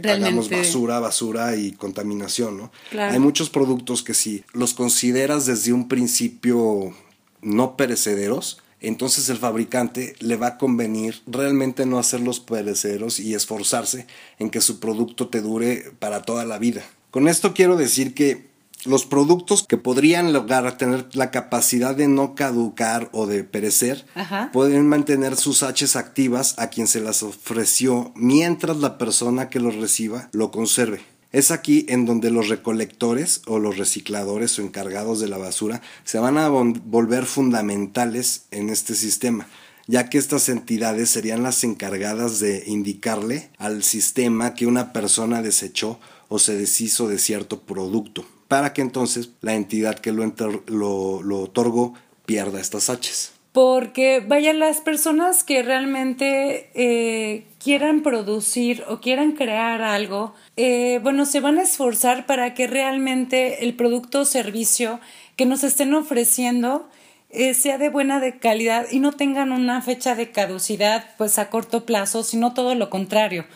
hagamos 0.02 0.48
basura, 0.48 1.00
basura 1.00 1.54
y 1.54 1.72
contaminación, 1.72 2.56
¿no? 2.56 2.72
Hay 2.98 3.18
muchos 3.18 3.50
productos 3.50 4.02
que 4.02 4.14
si 4.14 4.42
los 4.54 4.72
consideras 4.72 5.44
desde 5.44 5.74
un 5.74 5.86
principio 5.86 6.94
no 7.42 7.76
perecederos, 7.76 8.59
entonces 8.80 9.28
el 9.28 9.36
fabricante 9.36 10.14
le 10.20 10.36
va 10.36 10.48
a 10.48 10.58
convenir 10.58 11.22
realmente 11.26 11.86
no 11.86 11.98
hacerlos 11.98 12.40
perecederos 12.40 13.20
y 13.20 13.34
esforzarse 13.34 14.06
en 14.38 14.50
que 14.50 14.60
su 14.60 14.80
producto 14.80 15.28
te 15.28 15.40
dure 15.40 15.92
para 15.98 16.22
toda 16.22 16.44
la 16.44 16.58
vida. 16.58 16.82
Con 17.10 17.28
esto 17.28 17.54
quiero 17.54 17.76
decir 17.76 18.14
que 18.14 18.50
los 18.84 19.04
productos 19.04 19.64
que 19.66 19.76
podrían 19.76 20.32
lograr 20.32 20.78
tener 20.78 21.06
la 21.12 21.30
capacidad 21.30 21.94
de 21.94 22.08
no 22.08 22.34
caducar 22.34 23.10
o 23.12 23.26
de 23.26 23.44
perecer 23.44 24.06
pueden 24.52 24.88
mantener 24.88 25.36
sus 25.36 25.62
Hs 25.62 25.96
activas 25.96 26.54
a 26.58 26.68
quien 26.68 26.86
se 26.86 27.00
las 27.00 27.22
ofreció 27.22 28.12
mientras 28.14 28.78
la 28.78 28.96
persona 28.96 29.50
que 29.50 29.60
los 29.60 29.76
reciba 29.76 30.30
lo 30.32 30.50
conserve. 30.50 31.00
Es 31.32 31.52
aquí 31.52 31.86
en 31.88 32.06
donde 32.06 32.30
los 32.30 32.48
recolectores 32.48 33.42
o 33.46 33.60
los 33.60 33.78
recicladores 33.78 34.58
o 34.58 34.62
encargados 34.62 35.20
de 35.20 35.28
la 35.28 35.38
basura 35.38 35.80
se 36.04 36.18
van 36.18 36.38
a 36.38 36.48
volver 36.48 37.24
fundamentales 37.24 38.46
en 38.50 38.68
este 38.68 38.96
sistema, 38.96 39.48
ya 39.86 40.10
que 40.10 40.18
estas 40.18 40.48
entidades 40.48 41.08
serían 41.08 41.44
las 41.44 41.62
encargadas 41.62 42.40
de 42.40 42.64
indicarle 42.66 43.50
al 43.58 43.84
sistema 43.84 44.54
que 44.54 44.66
una 44.66 44.92
persona 44.92 45.40
desechó 45.40 46.00
o 46.28 46.40
se 46.40 46.56
deshizo 46.56 47.06
de 47.06 47.18
cierto 47.18 47.60
producto, 47.60 48.24
para 48.48 48.72
que 48.72 48.82
entonces 48.82 49.30
la 49.40 49.54
entidad 49.54 50.00
que 50.00 50.12
lo, 50.12 50.24
lo, 50.66 51.40
otorgó 51.40 51.94
pierda 52.26 52.60
estas 52.60 52.88
Hs. 52.88 53.39
Porque, 53.52 54.20
vaya, 54.20 54.52
las 54.52 54.80
personas 54.80 55.42
que 55.42 55.62
realmente 55.62 56.70
eh, 56.74 57.46
quieran 57.58 58.02
producir 58.02 58.84
o 58.88 59.00
quieran 59.00 59.32
crear 59.32 59.82
algo, 59.82 60.34
eh, 60.56 61.00
bueno, 61.02 61.26
se 61.26 61.40
van 61.40 61.58
a 61.58 61.62
esforzar 61.62 62.26
para 62.26 62.54
que 62.54 62.68
realmente 62.68 63.64
el 63.64 63.74
producto 63.74 64.20
o 64.20 64.24
servicio 64.24 65.00
que 65.34 65.46
nos 65.46 65.64
estén 65.64 65.94
ofreciendo 65.94 66.88
eh, 67.30 67.54
sea 67.54 67.78
de 67.78 67.90
buena 67.90 68.20
calidad 68.38 68.86
y 68.90 69.00
no 69.00 69.12
tengan 69.12 69.52
una 69.52 69.82
fecha 69.82 70.14
de 70.14 70.30
caducidad 70.30 71.04
pues 71.16 71.38
a 71.38 71.50
corto 71.50 71.86
plazo, 71.86 72.22
sino 72.22 72.54
todo 72.54 72.74
lo 72.74 72.88
contrario. 72.88 73.46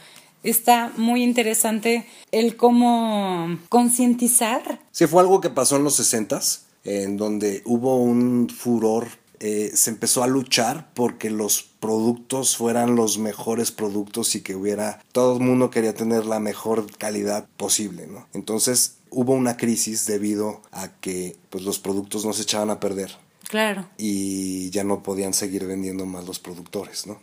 Está 0.42 0.92
muy 0.96 1.22
interesante 1.22 2.06
el 2.30 2.56
cómo 2.56 3.58
concientizar. 3.68 4.80
Sí, 4.92 5.06
fue 5.06 5.22
algo 5.22 5.40
que 5.40 5.50
pasó 5.50 5.76
en 5.76 5.84
los 5.84 5.96
sesentas, 5.96 6.66
en 6.84 7.16
donde 7.16 7.62
hubo 7.64 7.96
un 7.96 8.48
furor 8.48 9.08
eh, 9.46 9.72
se 9.74 9.90
empezó 9.90 10.22
a 10.22 10.26
luchar 10.26 10.88
porque 10.94 11.28
los 11.28 11.64
productos 11.78 12.56
fueran 12.56 12.96
los 12.96 13.18
mejores 13.18 13.72
productos 13.72 14.34
y 14.36 14.40
que 14.40 14.54
hubiera 14.54 15.02
todo 15.12 15.36
el 15.36 15.42
mundo 15.42 15.68
quería 15.68 15.94
tener 15.94 16.24
la 16.24 16.40
mejor 16.40 16.90
calidad 16.96 17.46
posible, 17.58 18.06
¿no? 18.06 18.26
Entonces 18.32 18.96
hubo 19.10 19.34
una 19.34 19.58
crisis 19.58 20.06
debido 20.06 20.62
a 20.72 20.88
que 20.88 21.36
pues 21.50 21.62
los 21.62 21.78
productos 21.78 22.24
no 22.24 22.32
se 22.32 22.44
echaban 22.44 22.70
a 22.70 22.80
perder. 22.80 23.18
Claro. 23.46 23.86
Y 23.98 24.70
ya 24.70 24.82
no 24.82 25.02
podían 25.02 25.34
seguir 25.34 25.66
vendiendo 25.66 26.06
más 26.06 26.24
los 26.24 26.38
productores, 26.38 27.06
¿no? 27.06 27.20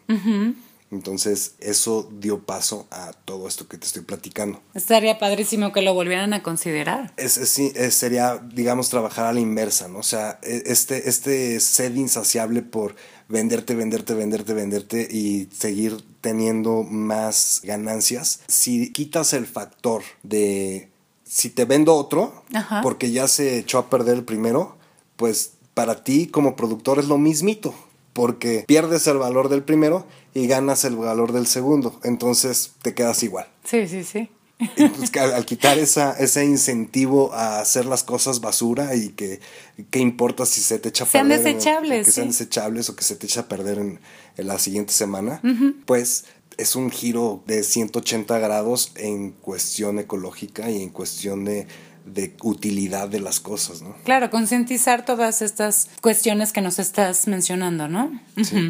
Entonces, 0.92 1.56
eso 1.60 2.10
dio 2.12 2.44
paso 2.44 2.86
a 2.92 3.14
todo 3.14 3.48
esto 3.48 3.68
que 3.68 3.78
te 3.78 3.86
estoy 3.86 4.02
platicando. 4.02 4.62
Estaría 4.74 5.18
padrísimo 5.20 5.72
que 5.72 5.82
lo 5.82 5.94
volvieran 5.94 6.34
a 6.34 6.44
considerar. 6.44 7.14
Es, 7.16 7.34
sería, 7.96 8.38
digamos, 8.54 8.90
trabajar 8.90 9.26
a 9.26 9.34
la 9.34 9.40
inversa, 9.40 9.88
¿no? 9.88 10.00
O 10.00 10.04
sea, 10.04 10.40
e, 10.44 10.64
este, 10.66 11.08
este 11.08 11.62
sed 11.62 11.96
insaciable 11.96 12.62
por 12.62 12.96
venderte, 13.30 13.74
venderte, 13.74 14.14
venderte, 14.14 14.54
venderte 14.54 15.08
y 15.10 15.48
seguir 15.54 16.04
teniendo 16.20 16.84
más 16.84 17.62
ganancias. 17.64 18.42
Si 18.48 18.92
quitas 18.92 19.32
el 19.32 19.48
factor 19.48 20.04
de 20.24 20.90
si 21.24 21.50
te 21.50 21.64
vendo 21.64 21.96
otro, 21.96 22.44
porque 22.84 23.12
ya 23.12 23.30
se 23.30 23.58
echó 23.58 23.78
a 23.78 23.90
perder 23.90 24.18
el 24.18 24.26
primero, 24.26 24.78
pues 25.16 25.54
para 25.74 26.04
ti 26.04 26.28
como 26.28 26.58
productor 26.58 27.00
es 27.00 27.06
lo 27.06 27.18
mismito 27.18 27.74
porque 28.13 28.63
pierdes 28.68 29.08
el 29.08 29.18
valor 29.18 29.50
del 29.50 29.63
primero 29.63 30.06
y 30.34 30.48
ganas 30.48 30.86
el 30.86 30.96
valor 30.96 31.32
del 31.32 31.48
segundo, 31.48 32.00
entonces 32.03 32.74
te 32.82 32.94
quedas 32.94 33.24
igual. 33.24 33.48
Sí, 33.63 33.88
sí, 33.88 34.03
sí. 34.03 34.30
Pues 34.75 35.15
al, 35.18 35.46
quitar 35.46 35.80
esa, 35.80 36.13
ese 36.13 36.46
incentivo 36.46 37.34
a 37.34 37.60
hacer 37.60 37.86
las 37.86 38.03
cosas 38.03 38.41
basura 38.41 38.96
y 38.96 39.10
que 39.10 39.39
qué 39.89 40.00
importa 40.00 40.46
si 40.46 40.62
se 40.62 40.77
te 40.77 40.89
echa 40.89 41.03
a 41.03 41.08
sean 41.08 41.30
Desechables, 41.30 42.06
que 42.06 42.12
sean 42.12 42.27
desechables 42.27 42.89
o 42.89 42.96
que 42.96 43.03
se 43.03 43.15
te 43.15 43.25
echa 43.25 43.41
a 43.41 43.48
perder 43.48 43.80
en, 43.80 44.00
la 44.38 44.60
siguiente 44.60 44.94
semana, 44.94 45.41
pues 45.86 46.25
es 46.58 46.75
un 46.75 46.89
giro 46.89 47.44
de 47.48 47.63
180 47.63 48.39
grados 48.39 48.91
en 48.96 49.32
cuestión 49.32 50.00
ecológica 50.00 50.70
y 50.70 50.82
en 50.82 50.89
cuestión 50.89 51.44
de 51.44 51.68
de 52.05 52.36
utilidad 52.41 53.08
de 53.10 53.20
las 53.20 53.39
cosas, 53.39 53.81
¿no? 53.81 53.96
Claro, 54.03 54.29
concientizar 54.29 55.05
todas 55.05 55.41
estas 55.41 55.89
cuestiones 56.01 56.51
que 56.51 56.62
nos 56.62 56.79
estás 56.79 57.27
mencionando, 57.27 57.88
¿no? 57.88 58.12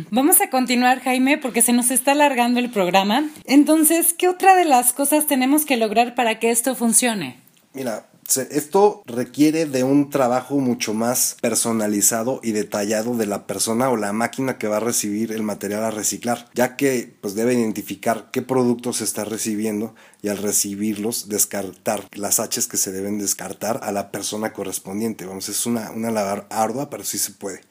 Vamos 0.10 0.42
a 0.42 0.50
continuar, 0.50 1.02
Jaime, 1.02 1.38
porque 1.38 1.62
se 1.62 1.74
nos 1.74 1.92
está 1.92 2.12
alargando 2.12 2.60
el 2.60 2.70
programa. 2.70 3.30
Entonces, 3.46 4.14
¿qué 4.14 4.28
otra 4.28 4.56
de 4.56 4.66
las 4.66 4.94
cosas 4.94 5.28
tenemos 5.28 5.66
que 5.66 5.78
lograr 5.78 6.16
para 6.16 6.40
que 6.40 6.52
esto 6.52 6.76
funcione? 6.76 7.40
Mira, 7.74 8.06
esto 8.38 9.04
requiere 9.06 9.66
de 9.66 9.84
un 9.84 10.10
trabajo 10.10 10.56
mucho 10.60 10.94
más 10.94 11.38
personalizado 11.42 12.40
y 12.44 12.52
detallado 12.52 13.16
de 13.16 13.26
la 13.26 13.48
persona 13.48 13.90
o 13.90 13.98
la 13.98 14.14
máquina 14.14 14.58
que 14.58 14.68
va 14.68 14.78
a 14.78 14.82
recibir 14.82 15.32
el 15.32 15.44
material 15.44 15.84
a 15.84 15.92
reciclar, 15.92 16.50
ya 16.54 16.76
que 16.76 17.14
pues 17.22 17.36
debe 17.36 17.54
identificar 17.54 18.30
qué 18.32 18.42
productos 18.42 18.98
se 18.98 19.04
está 19.04 19.26
recibiendo 19.26 19.94
y 20.22 20.30
al 20.30 20.38
recibirlos 20.38 21.30
descartar 21.30 22.08
las 22.14 22.40
H's 22.40 22.68
que 22.68 22.78
se 22.78 22.92
deben 22.92 23.18
descartar 23.18 23.80
a 23.84 23.92
la 23.92 24.12
persona 24.12 24.54
correspondiente. 24.54 25.26
Vamos, 25.26 25.50
es 25.50 25.66
una, 25.66 25.92
una 25.92 26.12
labor 26.12 26.46
ardua, 26.50 26.90
pero 26.90 27.04
sí 27.04 27.18
se 27.18 27.32
puede. 27.32 27.62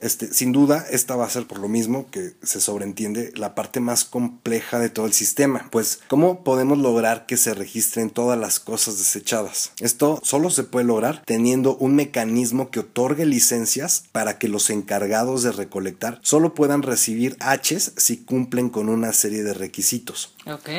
este, 0.00 0.32
sin 0.32 0.52
duda, 0.52 0.86
esta 0.90 1.16
va 1.16 1.26
a 1.26 1.30
ser 1.30 1.46
por 1.46 1.58
lo 1.58 1.68
mismo 1.68 2.10
que 2.10 2.32
se 2.42 2.60
sobreentiende 2.60 3.32
la 3.36 3.54
parte 3.54 3.80
más 3.80 4.04
compleja 4.04 4.78
de 4.78 4.88
todo 4.88 5.06
el 5.06 5.12
sistema. 5.12 5.68
Pues, 5.70 6.00
¿cómo 6.08 6.42
podemos 6.42 6.78
lograr 6.78 7.26
que 7.26 7.36
se 7.36 7.54
registren 7.54 8.10
todas 8.10 8.38
las 8.38 8.60
cosas 8.60 8.98
desechadas? 8.98 9.72
Esto 9.84 10.18
solo 10.22 10.48
se 10.48 10.64
puede 10.64 10.86
lograr 10.86 11.22
teniendo 11.26 11.76
un 11.76 11.94
mecanismo 11.94 12.70
que 12.70 12.80
otorgue 12.80 13.26
licencias 13.26 14.04
para 14.12 14.38
que 14.38 14.48
los 14.48 14.70
encargados 14.70 15.42
de 15.42 15.52
recolectar 15.52 16.20
solo 16.22 16.54
puedan 16.54 16.80
recibir 16.80 17.36
Hs 17.38 17.92
si 17.98 18.16
cumplen 18.16 18.70
con 18.70 18.88
una 18.88 19.12
serie 19.12 19.42
de 19.42 19.52
requisitos. 19.52 20.32
Ok. 20.46 20.70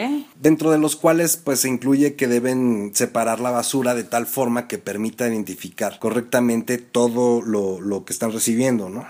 Dentro 0.41 0.71
de 0.71 0.79
los 0.79 0.95
cuales 0.95 1.37
pues 1.37 1.59
se 1.59 1.69
incluye 1.69 2.15
que 2.15 2.27
deben 2.27 2.95
separar 2.95 3.39
la 3.39 3.51
basura 3.51 3.93
de 3.93 4.05
tal 4.05 4.25
forma 4.25 4.67
que 4.67 4.79
permita 4.79 5.27
identificar 5.27 5.99
correctamente 5.99 6.79
todo 6.79 7.43
lo, 7.43 8.05
que 8.05 8.13
están 8.13 8.31
recibiendo, 8.31 8.89
¿no? 8.89 9.05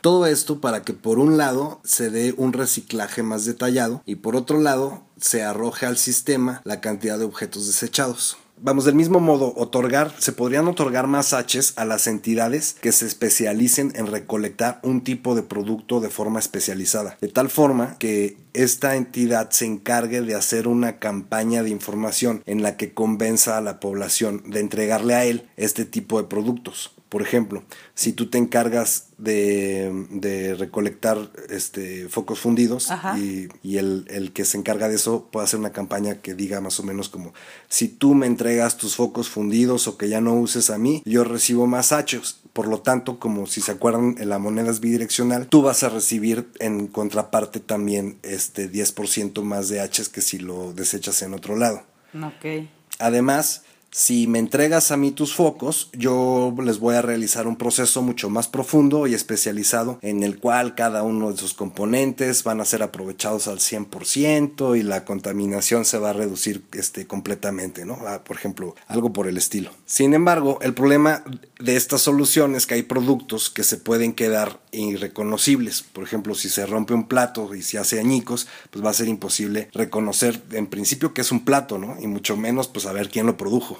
Todo 0.00 0.26
esto 0.26 0.60
para 0.60 0.82
que 0.82 0.92
por 0.92 1.18
un 1.18 1.36
lado 1.36 1.80
se 1.82 2.10
dé 2.10 2.34
un 2.36 2.52
reciclaje 2.52 3.24
más 3.24 3.46
detallado 3.46 4.00
y 4.06 4.14
por 4.14 4.36
otro 4.36 4.60
lado 4.60 5.02
se 5.20 5.42
arroje 5.42 5.86
al 5.86 5.96
sistema 5.96 6.62
la 6.62 6.80
cantidad 6.80 7.18
de 7.18 7.24
objetos 7.24 7.66
desechados. 7.66 8.36
Vamos, 8.62 8.84
del 8.84 8.94
mismo 8.94 9.20
modo, 9.20 9.54
otorgar, 9.56 10.12
se 10.18 10.32
podrían 10.32 10.68
otorgar 10.68 11.06
más 11.06 11.32
Hs 11.32 11.74
a 11.76 11.86
las 11.86 12.06
entidades 12.06 12.76
que 12.80 12.92
se 12.92 13.06
especialicen 13.06 13.92
en 13.94 14.06
recolectar 14.06 14.80
un 14.82 15.02
tipo 15.02 15.34
de 15.34 15.42
producto 15.42 16.00
de 16.00 16.10
forma 16.10 16.38
especializada, 16.40 17.16
de 17.22 17.28
tal 17.28 17.48
forma 17.48 17.96
que 17.98 18.36
esta 18.54 18.96
entidad 18.96 19.50
se 19.50 19.66
encargue 19.66 20.22
de 20.22 20.34
hacer 20.34 20.68
una 20.68 20.98
campaña 20.98 21.62
de 21.62 21.70
información 21.70 22.42
en 22.46 22.62
la 22.62 22.76
que 22.76 22.92
convenza 22.92 23.56
a 23.56 23.60
la 23.60 23.80
población 23.80 24.42
de 24.46 24.60
entregarle 24.60 25.14
a 25.14 25.24
él 25.24 25.48
este 25.56 25.84
tipo 25.84 26.20
de 26.20 26.28
productos. 26.28 26.94
Por 27.10 27.22
ejemplo, 27.22 27.64
si 27.94 28.12
tú 28.12 28.30
te 28.30 28.38
encargas 28.38 29.08
de, 29.18 30.54
recolectar 30.56 31.32
este, 31.48 32.08
focos 32.08 32.38
fundidos 32.38 32.88
y, 33.16 33.78
el, 33.78 34.30
que 34.32 34.44
se 34.44 34.56
encarga 34.56 34.88
de 34.88 34.94
eso 34.94 35.28
puede 35.32 35.44
hacer 35.44 35.58
una 35.58 35.72
campaña 35.72 36.20
que 36.20 36.34
diga 36.34 36.60
más 36.60 36.78
o 36.78 36.84
menos 36.84 37.08
como, 37.08 37.34
si 37.68 37.88
tú 37.88 38.14
me 38.14 38.28
entregas 38.28 38.76
tus 38.76 38.94
focos 38.94 39.28
fundidos 39.28 39.88
o 39.88 39.98
que 39.98 40.08
ya 40.08 40.20
no 40.20 40.34
uses 40.34 40.70
a 40.70 40.78
mí, 40.78 41.02
yo 41.04 41.24
recibo 41.24 41.66
más 41.66 41.90
hachos. 41.90 42.39
Por 42.52 42.66
lo 42.68 42.80
tanto, 42.80 43.18
como 43.18 43.46
si 43.46 43.60
se 43.60 43.72
acuerdan, 43.72 44.16
la 44.18 44.38
moneda 44.38 44.70
es 44.70 44.80
bidireccional, 44.80 45.46
tú 45.46 45.62
vas 45.62 45.82
a 45.82 45.88
recibir 45.88 46.50
en 46.58 46.88
contraparte 46.88 47.60
también 47.60 48.18
este 48.22 48.70
10% 48.70 49.42
más 49.42 49.68
de 49.68 49.80
Hs 49.80 50.08
que 50.08 50.20
si 50.20 50.38
lo 50.38 50.72
desechas 50.72 51.22
en 51.22 51.34
otro 51.34 51.56
lado. 51.56 51.82
Ok. 52.14 52.68
Además, 52.98 53.62
si 53.92 54.28
me 54.28 54.38
entregas 54.38 54.92
a 54.92 54.96
mí 54.96 55.10
tus 55.10 55.34
focos, 55.34 55.90
yo 55.92 56.54
les 56.62 56.78
voy 56.78 56.94
a 56.94 57.02
realizar 57.02 57.48
un 57.48 57.56
proceso 57.56 58.02
mucho 58.02 58.30
más 58.30 58.46
profundo 58.46 59.08
y 59.08 59.14
especializado 59.14 59.98
en 60.02 60.22
el 60.22 60.38
cual 60.38 60.76
cada 60.76 61.02
uno 61.02 61.32
de 61.32 61.36
sus 61.36 61.54
componentes 61.54 62.44
van 62.44 62.60
a 62.60 62.64
ser 62.64 62.84
aprovechados 62.84 63.48
al 63.48 63.58
100% 63.58 64.78
y 64.78 64.84
la 64.84 65.04
contaminación 65.04 65.84
se 65.84 65.98
va 65.98 66.10
a 66.10 66.12
reducir 66.12 66.62
este, 66.72 67.08
completamente, 67.08 67.84
¿no? 67.84 67.98
Ah, 68.06 68.22
por 68.22 68.36
ejemplo, 68.36 68.76
algo 68.86 69.12
por 69.12 69.26
el 69.26 69.36
estilo. 69.36 69.70
Sin 69.86 70.14
embargo, 70.14 70.58
el 70.62 70.72
problema 70.72 71.24
de 71.58 71.74
esta 71.76 71.98
solución 71.98 72.54
es 72.54 72.66
que 72.66 72.74
hay 72.74 72.84
productos 72.84 73.50
que 73.50 73.64
se 73.64 73.76
pueden 73.76 74.12
quedar 74.12 74.60
irreconocibles. 74.70 75.82
Por 75.82 76.04
ejemplo, 76.04 76.36
si 76.36 76.48
se 76.48 76.64
rompe 76.64 76.94
un 76.94 77.08
plato 77.08 77.54
y 77.56 77.62
se 77.62 77.78
hace 77.78 77.98
añicos, 77.98 78.46
pues 78.70 78.84
va 78.84 78.90
a 78.90 78.94
ser 78.94 79.08
imposible 79.08 79.68
reconocer 79.72 80.40
en 80.52 80.68
principio 80.68 81.12
que 81.12 81.22
es 81.22 81.32
un 81.32 81.44
plato, 81.44 81.76
¿no? 81.78 81.96
Y 82.00 82.06
mucho 82.06 82.36
menos 82.36 82.68
pues 82.68 82.84
saber 82.84 83.10
quién 83.10 83.26
lo 83.26 83.36
produjo. 83.36 83.79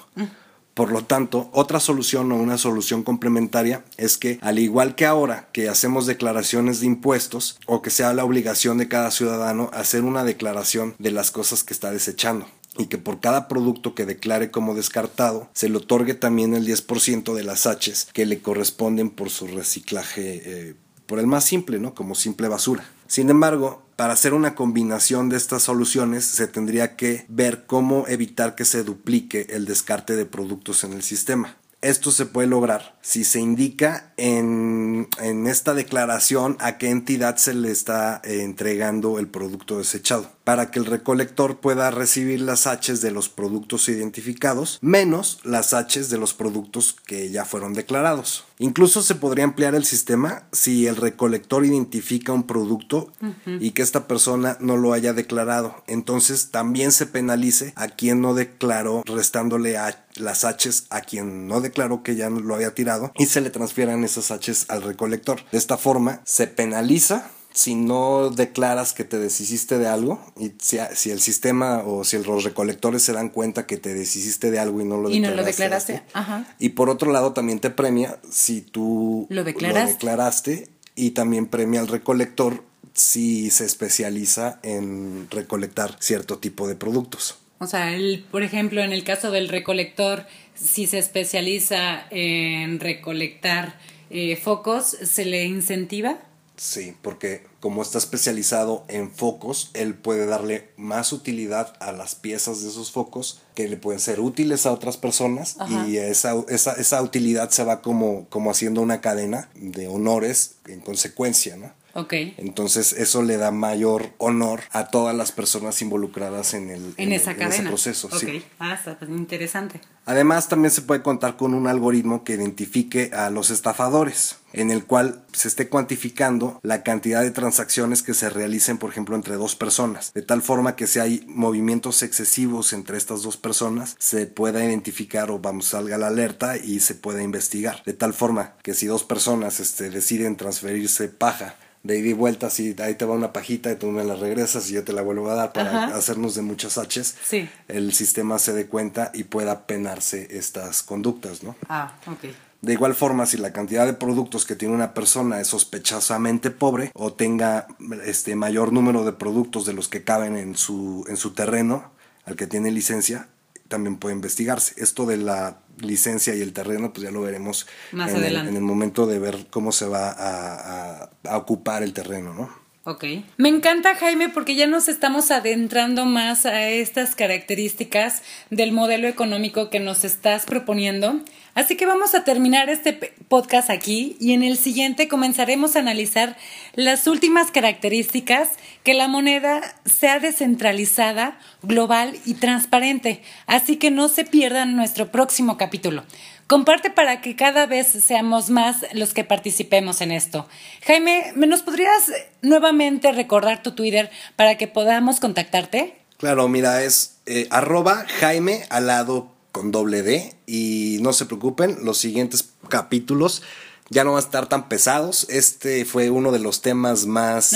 Por 0.73 0.91
lo 0.91 1.03
tanto, 1.03 1.49
otra 1.51 1.79
solución 1.79 2.31
o 2.31 2.37
una 2.37 2.57
solución 2.57 3.03
complementaria 3.03 3.83
es 3.97 4.17
que, 4.17 4.39
al 4.41 4.57
igual 4.57 4.95
que 4.95 5.05
ahora 5.05 5.49
que 5.51 5.67
hacemos 5.67 6.05
declaraciones 6.05 6.79
de 6.79 6.87
impuestos 6.87 7.59
o 7.65 7.81
que 7.81 7.89
sea 7.89 8.13
la 8.13 8.23
obligación 8.23 8.77
de 8.77 8.87
cada 8.87 9.11
ciudadano 9.11 9.69
hacer 9.73 10.03
una 10.03 10.23
declaración 10.23 10.95
de 10.97 11.11
las 11.11 11.31
cosas 11.31 11.63
que 11.63 11.73
está 11.73 11.91
desechando 11.91 12.47
y 12.77 12.85
que 12.85 12.97
por 12.97 13.19
cada 13.19 13.49
producto 13.49 13.95
que 13.95 14.05
declare 14.05 14.49
como 14.49 14.73
descartado 14.73 15.49
se 15.53 15.67
le 15.67 15.77
otorgue 15.77 16.13
también 16.13 16.53
el 16.53 16.65
10% 16.65 17.33
de 17.33 17.43
las 17.43 17.65
Hs 17.65 18.07
que 18.13 18.25
le 18.25 18.39
corresponden 18.39 19.09
por 19.09 19.29
su 19.29 19.47
reciclaje, 19.47 20.41
eh, 20.45 20.75
por 21.05 21.19
el 21.19 21.27
más 21.27 21.43
simple, 21.43 21.79
¿no? 21.79 21.93
Como 21.93 22.15
simple 22.15 22.47
basura. 22.47 22.85
Sin 23.07 23.29
embargo, 23.29 23.83
para 24.01 24.13
hacer 24.13 24.33
una 24.33 24.55
combinación 24.55 25.29
de 25.29 25.37
estas 25.37 25.61
soluciones 25.61 26.25
se 26.25 26.47
tendría 26.47 26.95
que 26.95 27.23
ver 27.27 27.67
cómo 27.67 28.07
evitar 28.07 28.55
que 28.55 28.65
se 28.65 28.83
duplique 28.83 29.45
el 29.51 29.65
descarte 29.65 30.15
de 30.15 30.25
productos 30.25 30.83
en 30.83 30.93
el 30.93 31.03
sistema. 31.03 31.55
Esto 31.81 32.09
se 32.09 32.25
puede 32.25 32.47
lograr 32.47 32.97
si 33.03 33.23
se 33.23 33.39
indica 33.39 34.11
en, 34.17 35.07
esta 35.45 35.75
declaración 35.75 36.57
a 36.59 36.79
qué 36.79 36.89
entidad 36.89 37.35
se 37.35 37.53
le 37.53 37.69
está 37.69 38.21
eh, 38.23 38.41
entregando 38.41 39.19
el 39.19 39.27
producto 39.27 39.77
desechado, 39.77 40.31
para 40.43 40.71
que 40.71 40.79
el 40.79 40.85
recolector 40.85 41.59
pueda 41.59 41.91
recibir 41.91 42.41
las 42.41 42.65
Hs 42.67 43.01
de 43.01 43.11
los 43.11 43.29
productos 43.29 43.89
identificados 43.89 44.79
menos 44.81 45.39
las 45.43 45.73
Hs 45.73 46.09
de 46.09 46.17
los 46.17 46.33
productos 46.33 46.95
que 47.05 47.29
ya 47.29 47.45
fueron 47.45 47.73
declarados. 47.73 48.45
Incluso 48.59 49.01
se 49.01 49.15
podría 49.15 49.43
ampliar 49.43 49.73
el 49.73 49.85
sistema 49.85 50.43
si 50.51 50.85
el 50.85 50.95
recolector 50.95 51.65
identifica 51.65 52.31
un 52.31 52.43
producto 52.43 53.11
y 53.59 53.71
que 53.71 53.81
esta 53.81 54.07
persona 54.07 54.57
no 54.59 54.77
lo 54.77 54.93
haya 54.93 55.13
declarado. 55.13 55.83
Entonces 55.87 56.51
también 56.51 56.91
se 56.91 57.07
penalice 57.07 57.73
a 57.75 57.87
quien 57.87 58.21
no 58.21 58.35
declaró 58.35 59.03
restándole 59.05 59.77
las 60.15 60.45
Hs 60.45 60.85
a 60.89 61.01
quien 61.01 61.47
no 61.47 61.61
declaró 61.61 62.03
que 62.03 62.15
ya 62.15 62.29
lo 62.29 62.53
había 62.53 62.75
tirado 62.75 63.11
y 63.17 63.25
se 63.25 63.41
le 63.41 63.49
transfieran 63.49 64.03
esas 64.03 64.31
Hs 64.31 64.65
al 64.69 64.83
recolector. 64.83 65.43
De 65.51 65.57
esta 65.57 65.77
forma 65.77 66.21
se 66.23 66.47
penaliza 66.47 67.31
si 67.53 67.75
no 67.75 68.29
declaras 68.29 68.93
que 68.93 69.03
te 69.03 69.19
deshiciste 69.19 69.77
de 69.77 69.87
algo 69.87 70.21
y 70.39 70.53
si, 70.59 71.09
el 71.09 71.19
sistema 71.19 71.83
o 71.85 72.03
si 72.03 72.17
los 72.23 72.43
recolectores 72.43 73.03
se 73.03 73.13
dan 73.13 73.29
cuenta 73.29 73.65
que 73.65 73.77
te 73.77 73.93
deshiciste 73.93 74.51
de 74.51 74.59
algo 74.59 74.81
y 74.81 74.85
no 74.85 74.97
lo 74.97 75.09
y 75.09 75.19
no 75.19 75.31
lo 75.31 75.43
declaraste 75.43 76.01
Ajá. 76.13 76.45
y 76.59 76.69
por 76.69 76.89
otro 76.89 77.11
lado 77.11 77.33
también 77.33 77.59
te 77.59 77.69
premia 77.69 78.19
si 78.29 78.61
tú 78.61 79.27
lo, 79.29 79.43
declaraste. 79.43 79.91
declaraste 79.93 80.69
y 80.95 81.11
también 81.11 81.47
premia 81.47 81.81
al 81.81 81.87
recolector 81.87 82.63
si 82.93 83.49
se 83.51 83.65
especializa 83.65 84.59
en 84.63 85.27
recolectar 85.29 85.95
cierto 85.99 86.37
tipo 86.37 86.67
de 86.67 86.75
productos. 86.75 87.37
O 87.59 87.67
sea, 87.67 87.93
el, 87.93 88.25
por 88.31 88.43
ejemplo, 88.43 88.81
en 88.81 88.91
el 88.91 89.03
caso 89.03 89.31
del 89.31 89.47
recolector, 89.47 90.25
si 90.55 90.87
se 90.87 90.97
especializa 90.97 92.05
en 92.09 92.79
recolectar 92.79 93.79
eh, 94.09 94.35
focos, 94.35 94.85
¿se 94.85 95.25
le 95.25 95.45
incentiva? 95.45 96.17
Sí, 96.61 96.95
porque 97.01 97.43
como 97.59 97.81
está 97.81 97.97
especializado 97.97 98.85
en 98.87 99.09
focos, 99.09 99.71
él 99.73 99.95
puede 99.95 100.27
darle 100.27 100.69
más 100.77 101.11
utilidad 101.11 101.73
a 101.79 101.91
las 101.91 102.13
piezas 102.13 102.61
de 102.61 102.69
esos 102.69 102.91
focos 102.91 103.41
que 103.55 103.67
le 103.67 103.77
pueden 103.77 103.99
ser 103.99 104.19
útiles 104.19 104.67
a 104.67 104.71
otras 104.71 104.95
personas 104.95 105.57
y 105.87 105.97
esa, 105.97 106.35
esa, 106.49 106.73
esa, 106.73 107.01
utilidad 107.01 107.49
se 107.49 107.63
va 107.63 107.81
como, 107.81 108.27
como 108.29 108.51
haciendo 108.51 108.79
una 108.83 109.01
cadena 109.01 109.49
de 109.55 109.87
honores 109.87 110.57
en 110.67 110.81
consecuencia, 110.81 111.57
¿no? 111.57 111.73
Ok. 111.93 112.13
Entonces 112.37 112.93
eso 112.93 113.21
le 113.23 113.37
da 113.37 113.51
mayor 113.51 114.09
honor 114.17 114.61
a 114.71 114.87
todas 114.87 115.15
las 115.15 115.31
personas 115.31 115.81
involucradas 115.81 116.53
en 116.53 116.69
el 116.69 116.93
en, 116.97 117.11
esa 117.11 117.35
cadena. 117.35 117.55
ese 117.55 117.63
proceso. 117.63 118.09
Sí. 118.17 118.43
Ah, 118.59 118.73
está 118.73 118.97
pues, 118.97 119.09
interesante. 119.11 119.81
Además 120.05 120.49
también 120.49 120.71
se 120.71 120.81
puede 120.81 121.01
contar 121.03 121.37
con 121.37 121.53
un 121.53 121.67
algoritmo 121.67 122.23
que 122.23 122.33
identifique 122.33 123.11
a 123.13 123.29
los 123.29 123.51
estafadores 123.51 124.37
en 124.53 124.71
el 124.71 124.85
cual 124.85 125.23
se 125.31 125.47
esté 125.47 125.69
cuantificando 125.69 126.59
la 126.63 126.83
cantidad 126.83 127.21
de 127.21 127.31
transacciones 127.31 128.03
que 128.03 128.13
se 128.13 128.29
realicen, 128.29 128.77
por 128.77 128.89
ejemplo, 128.89 129.15
entre 129.15 129.35
dos 129.35 129.55
personas, 129.55 130.11
de 130.13 130.21
tal 130.21 130.41
forma 130.41 130.75
que 130.75 130.87
si 130.87 130.99
hay 130.99 131.23
movimientos 131.27 132.03
excesivos 132.03 132.73
entre 132.73 132.97
estas 132.97 133.21
dos 133.21 133.37
personas, 133.37 133.95
se 133.99 134.25
pueda 134.25 134.65
identificar 134.65 135.31
o 135.31 135.39
vamos, 135.39 135.67
salga 135.67 135.97
la 135.97 136.07
alerta 136.07 136.57
y 136.57 136.79
se 136.79 136.95
pueda 136.95 137.23
investigar, 137.23 137.83
de 137.85 137.93
tal 137.93 138.13
forma 138.13 138.55
que 138.63 138.73
si 138.73 138.87
dos 138.87 139.03
personas 139.03 139.59
este, 139.59 139.89
deciden 139.89 140.35
transferirse 140.35 141.07
paja 141.07 141.55
de 141.83 141.97
ida 141.97 142.09
y 142.09 142.13
vuelta, 142.13 142.49
si 142.49 142.75
ahí 142.79 142.95
te 142.95 143.05
va 143.05 143.15
una 143.15 143.33
pajita 143.33 143.71
y 143.71 143.75
tú 143.75 143.87
me 143.87 144.03
la 144.03 144.15
regresas 144.15 144.69
y 144.69 144.73
yo 144.73 144.83
te 144.83 144.93
la 144.93 145.01
vuelvo 145.01 145.29
a 145.29 145.35
dar 145.35 145.53
para 145.53 145.95
hacernos 145.95 146.35
de 146.35 146.43
muchas 146.43 146.77
Hs, 146.77 147.15
sí. 147.23 147.49
el 147.67 147.93
sistema 147.93 148.37
se 148.39 148.53
dé 148.53 148.67
cuenta 148.67 149.11
y 149.13 149.23
pueda 149.23 149.65
penarse 149.65 150.27
estas 150.31 150.83
conductas, 150.83 151.43
¿no? 151.43 151.55
Ah, 151.69 151.95
ok. 152.05 152.25
De 152.61 152.73
igual 152.73 152.93
forma, 152.93 153.25
si 153.25 153.37
la 153.37 153.51
cantidad 153.53 153.87
de 153.87 153.93
productos 153.93 154.45
que 154.45 154.55
tiene 154.55 154.75
una 154.75 154.93
persona 154.93 155.41
es 155.41 155.47
sospechosamente 155.47 156.51
pobre 156.51 156.91
o 156.93 157.11
tenga 157.13 157.65
este 158.05 158.35
mayor 158.35 158.71
número 158.71 159.03
de 159.03 159.13
productos 159.13 159.65
de 159.65 159.73
los 159.73 159.87
que 159.87 160.03
caben 160.03 160.37
en 160.37 160.55
su, 160.55 161.03
en 161.07 161.17
su 161.17 161.33
terreno 161.33 161.91
al 162.23 162.35
que 162.35 162.45
tiene 162.45 162.69
licencia, 162.69 163.29
también 163.67 163.97
puede 163.97 164.13
investigarse. 164.13 164.75
Esto 164.77 165.07
de 165.07 165.17
la 165.17 165.57
licencia 165.81 166.35
y 166.35 166.41
el 166.41 166.53
terreno, 166.53 166.93
pues 166.93 167.03
ya 167.03 167.11
lo 167.11 167.21
veremos 167.21 167.67
Más 167.91 168.11
en, 168.11 168.17
adelante. 168.17 168.49
El, 168.49 168.55
en 168.55 168.61
el 168.61 168.67
momento 168.67 169.07
de 169.07 169.19
ver 169.19 169.47
cómo 169.49 169.71
se 169.71 169.87
va 169.87 170.09
a, 170.11 171.09
a, 171.23 171.37
ocupar 171.37 171.83
el 171.83 171.93
terreno, 171.93 172.33
¿no? 172.33 172.49
Ok. 172.83 173.05
Me 173.37 173.49
encanta 173.49 173.93
Jaime 173.93 174.29
porque 174.29 174.55
ya 174.55 174.65
nos 174.65 174.87
estamos 174.87 175.29
adentrando 175.29 176.05
más 176.05 176.47
a 176.47 176.67
estas 176.67 177.13
características 177.13 178.23
del 178.49 178.71
modelo 178.71 179.07
económico 179.07 179.69
que 179.69 179.79
nos 179.79 180.03
estás 180.03 180.47
proponiendo. 180.47 181.21
Así 181.53 181.75
que 181.75 181.85
vamos 181.85 182.15
a 182.15 182.23
terminar 182.23 182.69
este 182.69 182.93
podcast 183.27 183.69
aquí 183.69 184.15
y 184.19 184.33
en 184.33 184.41
el 184.41 184.57
siguiente 184.57 185.07
comenzaremos 185.07 185.75
a 185.75 185.79
analizar 185.79 186.37
las 186.73 187.05
últimas 187.07 187.51
características 187.51 188.51
que 188.83 188.93
la 188.93 189.07
moneda 189.07 189.61
sea 189.85 190.19
descentralizada, 190.19 191.37
global 191.61 192.17
y 192.25 192.35
transparente. 192.35 193.21
Así 193.47 193.75
que 193.75 193.91
no 193.91 194.07
se 194.07 194.23
pierdan 194.23 194.75
nuestro 194.75 195.11
próximo 195.11 195.57
capítulo. 195.57 196.03
Comparte 196.51 196.89
para 196.89 197.21
que 197.21 197.37
cada 197.37 197.65
vez 197.65 197.87
seamos 197.87 198.49
más 198.49 198.85
los 198.91 199.13
que 199.13 199.23
participemos 199.23 200.01
en 200.01 200.11
esto. 200.11 200.49
Jaime, 200.85 201.31
¿me 201.33 201.47
nos 201.47 201.61
podrías 201.61 202.11
nuevamente 202.41 203.09
recordar 203.13 203.63
tu 203.63 203.71
Twitter 203.71 204.11
para 204.35 204.57
que 204.57 204.67
podamos 204.67 205.21
contactarte? 205.21 205.97
Claro, 206.17 206.49
mira, 206.49 206.83
es 206.83 207.19
eh, 207.25 207.47
arroba 207.51 208.05
Jaime 208.19 208.65
alado 208.69 209.31
con 209.53 209.71
doble 209.71 210.03
D 210.03 210.35
y 210.45 210.97
no 210.99 211.13
se 211.13 211.25
preocupen, 211.25 211.85
los 211.85 211.99
siguientes 211.99 212.49
capítulos 212.67 213.43
ya 213.89 214.05
no 214.05 214.11
van 214.11 214.21
a 214.21 214.25
estar 214.25 214.47
tan 214.47 214.69
pesados. 214.69 215.27
Este 215.29 215.85
fue 215.85 216.09
uno 216.09 216.31
de 216.31 216.39
los 216.39 216.61
temas 216.61 217.05
más 217.05 217.53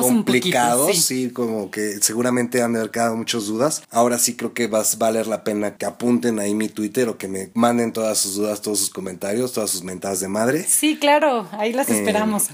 complicados, 0.00 0.96
sí. 0.96 1.30
como 1.30 1.70
que 1.70 2.00
seguramente 2.00 2.62
han 2.62 2.88
quedado 2.88 3.16
muchas 3.16 3.46
dudas. 3.46 3.82
Ahora 3.90 4.18
sí 4.18 4.34
creo 4.34 4.54
que 4.54 4.66
va 4.66 4.80
a 4.80 4.84
valer 4.96 5.26
la 5.26 5.44
pena 5.44 5.76
que 5.76 5.84
apunten 5.84 6.38
ahí 6.38 6.54
mi 6.54 6.68
Twitter 6.68 7.08
o 7.08 7.18
que 7.18 7.28
me 7.28 7.50
manden 7.54 7.92
todas 7.92 8.18
sus 8.18 8.36
dudas, 8.36 8.62
todos 8.62 8.78
sus 8.78 8.90
comentarios, 8.90 9.52
todas 9.52 9.70
sus 9.70 9.82
mentadas 9.82 10.20
de 10.20 10.28
madre. 10.28 10.64
Sí, 10.66 10.96
claro, 10.98 11.48
ahí 11.52 11.72
las 11.72 11.90
eh, 11.90 11.98
esperamos. 11.98 12.48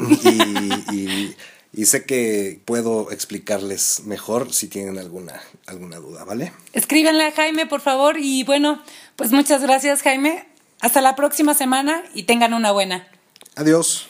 y, 1.72 1.86
sé 1.86 2.04
que 2.04 2.60
puedo 2.64 3.12
explicarles 3.12 4.02
mejor 4.04 4.52
si 4.52 4.66
tienen 4.66 4.98
alguna, 4.98 5.40
alguna 5.66 5.96
duda, 5.96 6.24
¿vale? 6.24 6.52
Escríbanle 6.72 7.24
a 7.24 7.32
Jaime, 7.32 7.66
por 7.66 7.80
favor, 7.80 8.16
y 8.18 8.42
bueno, 8.42 8.82
pues 9.14 9.30
muchas 9.30 9.62
gracias, 9.62 10.02
Jaime. 10.02 10.49
Hasta 10.80 11.00
la 11.00 11.16
próxima 11.16 11.54
semana 11.54 12.02
y 12.14 12.24
tengan 12.24 12.54
una 12.54 12.72
buena. 12.72 13.08
Adiós. 13.56 14.09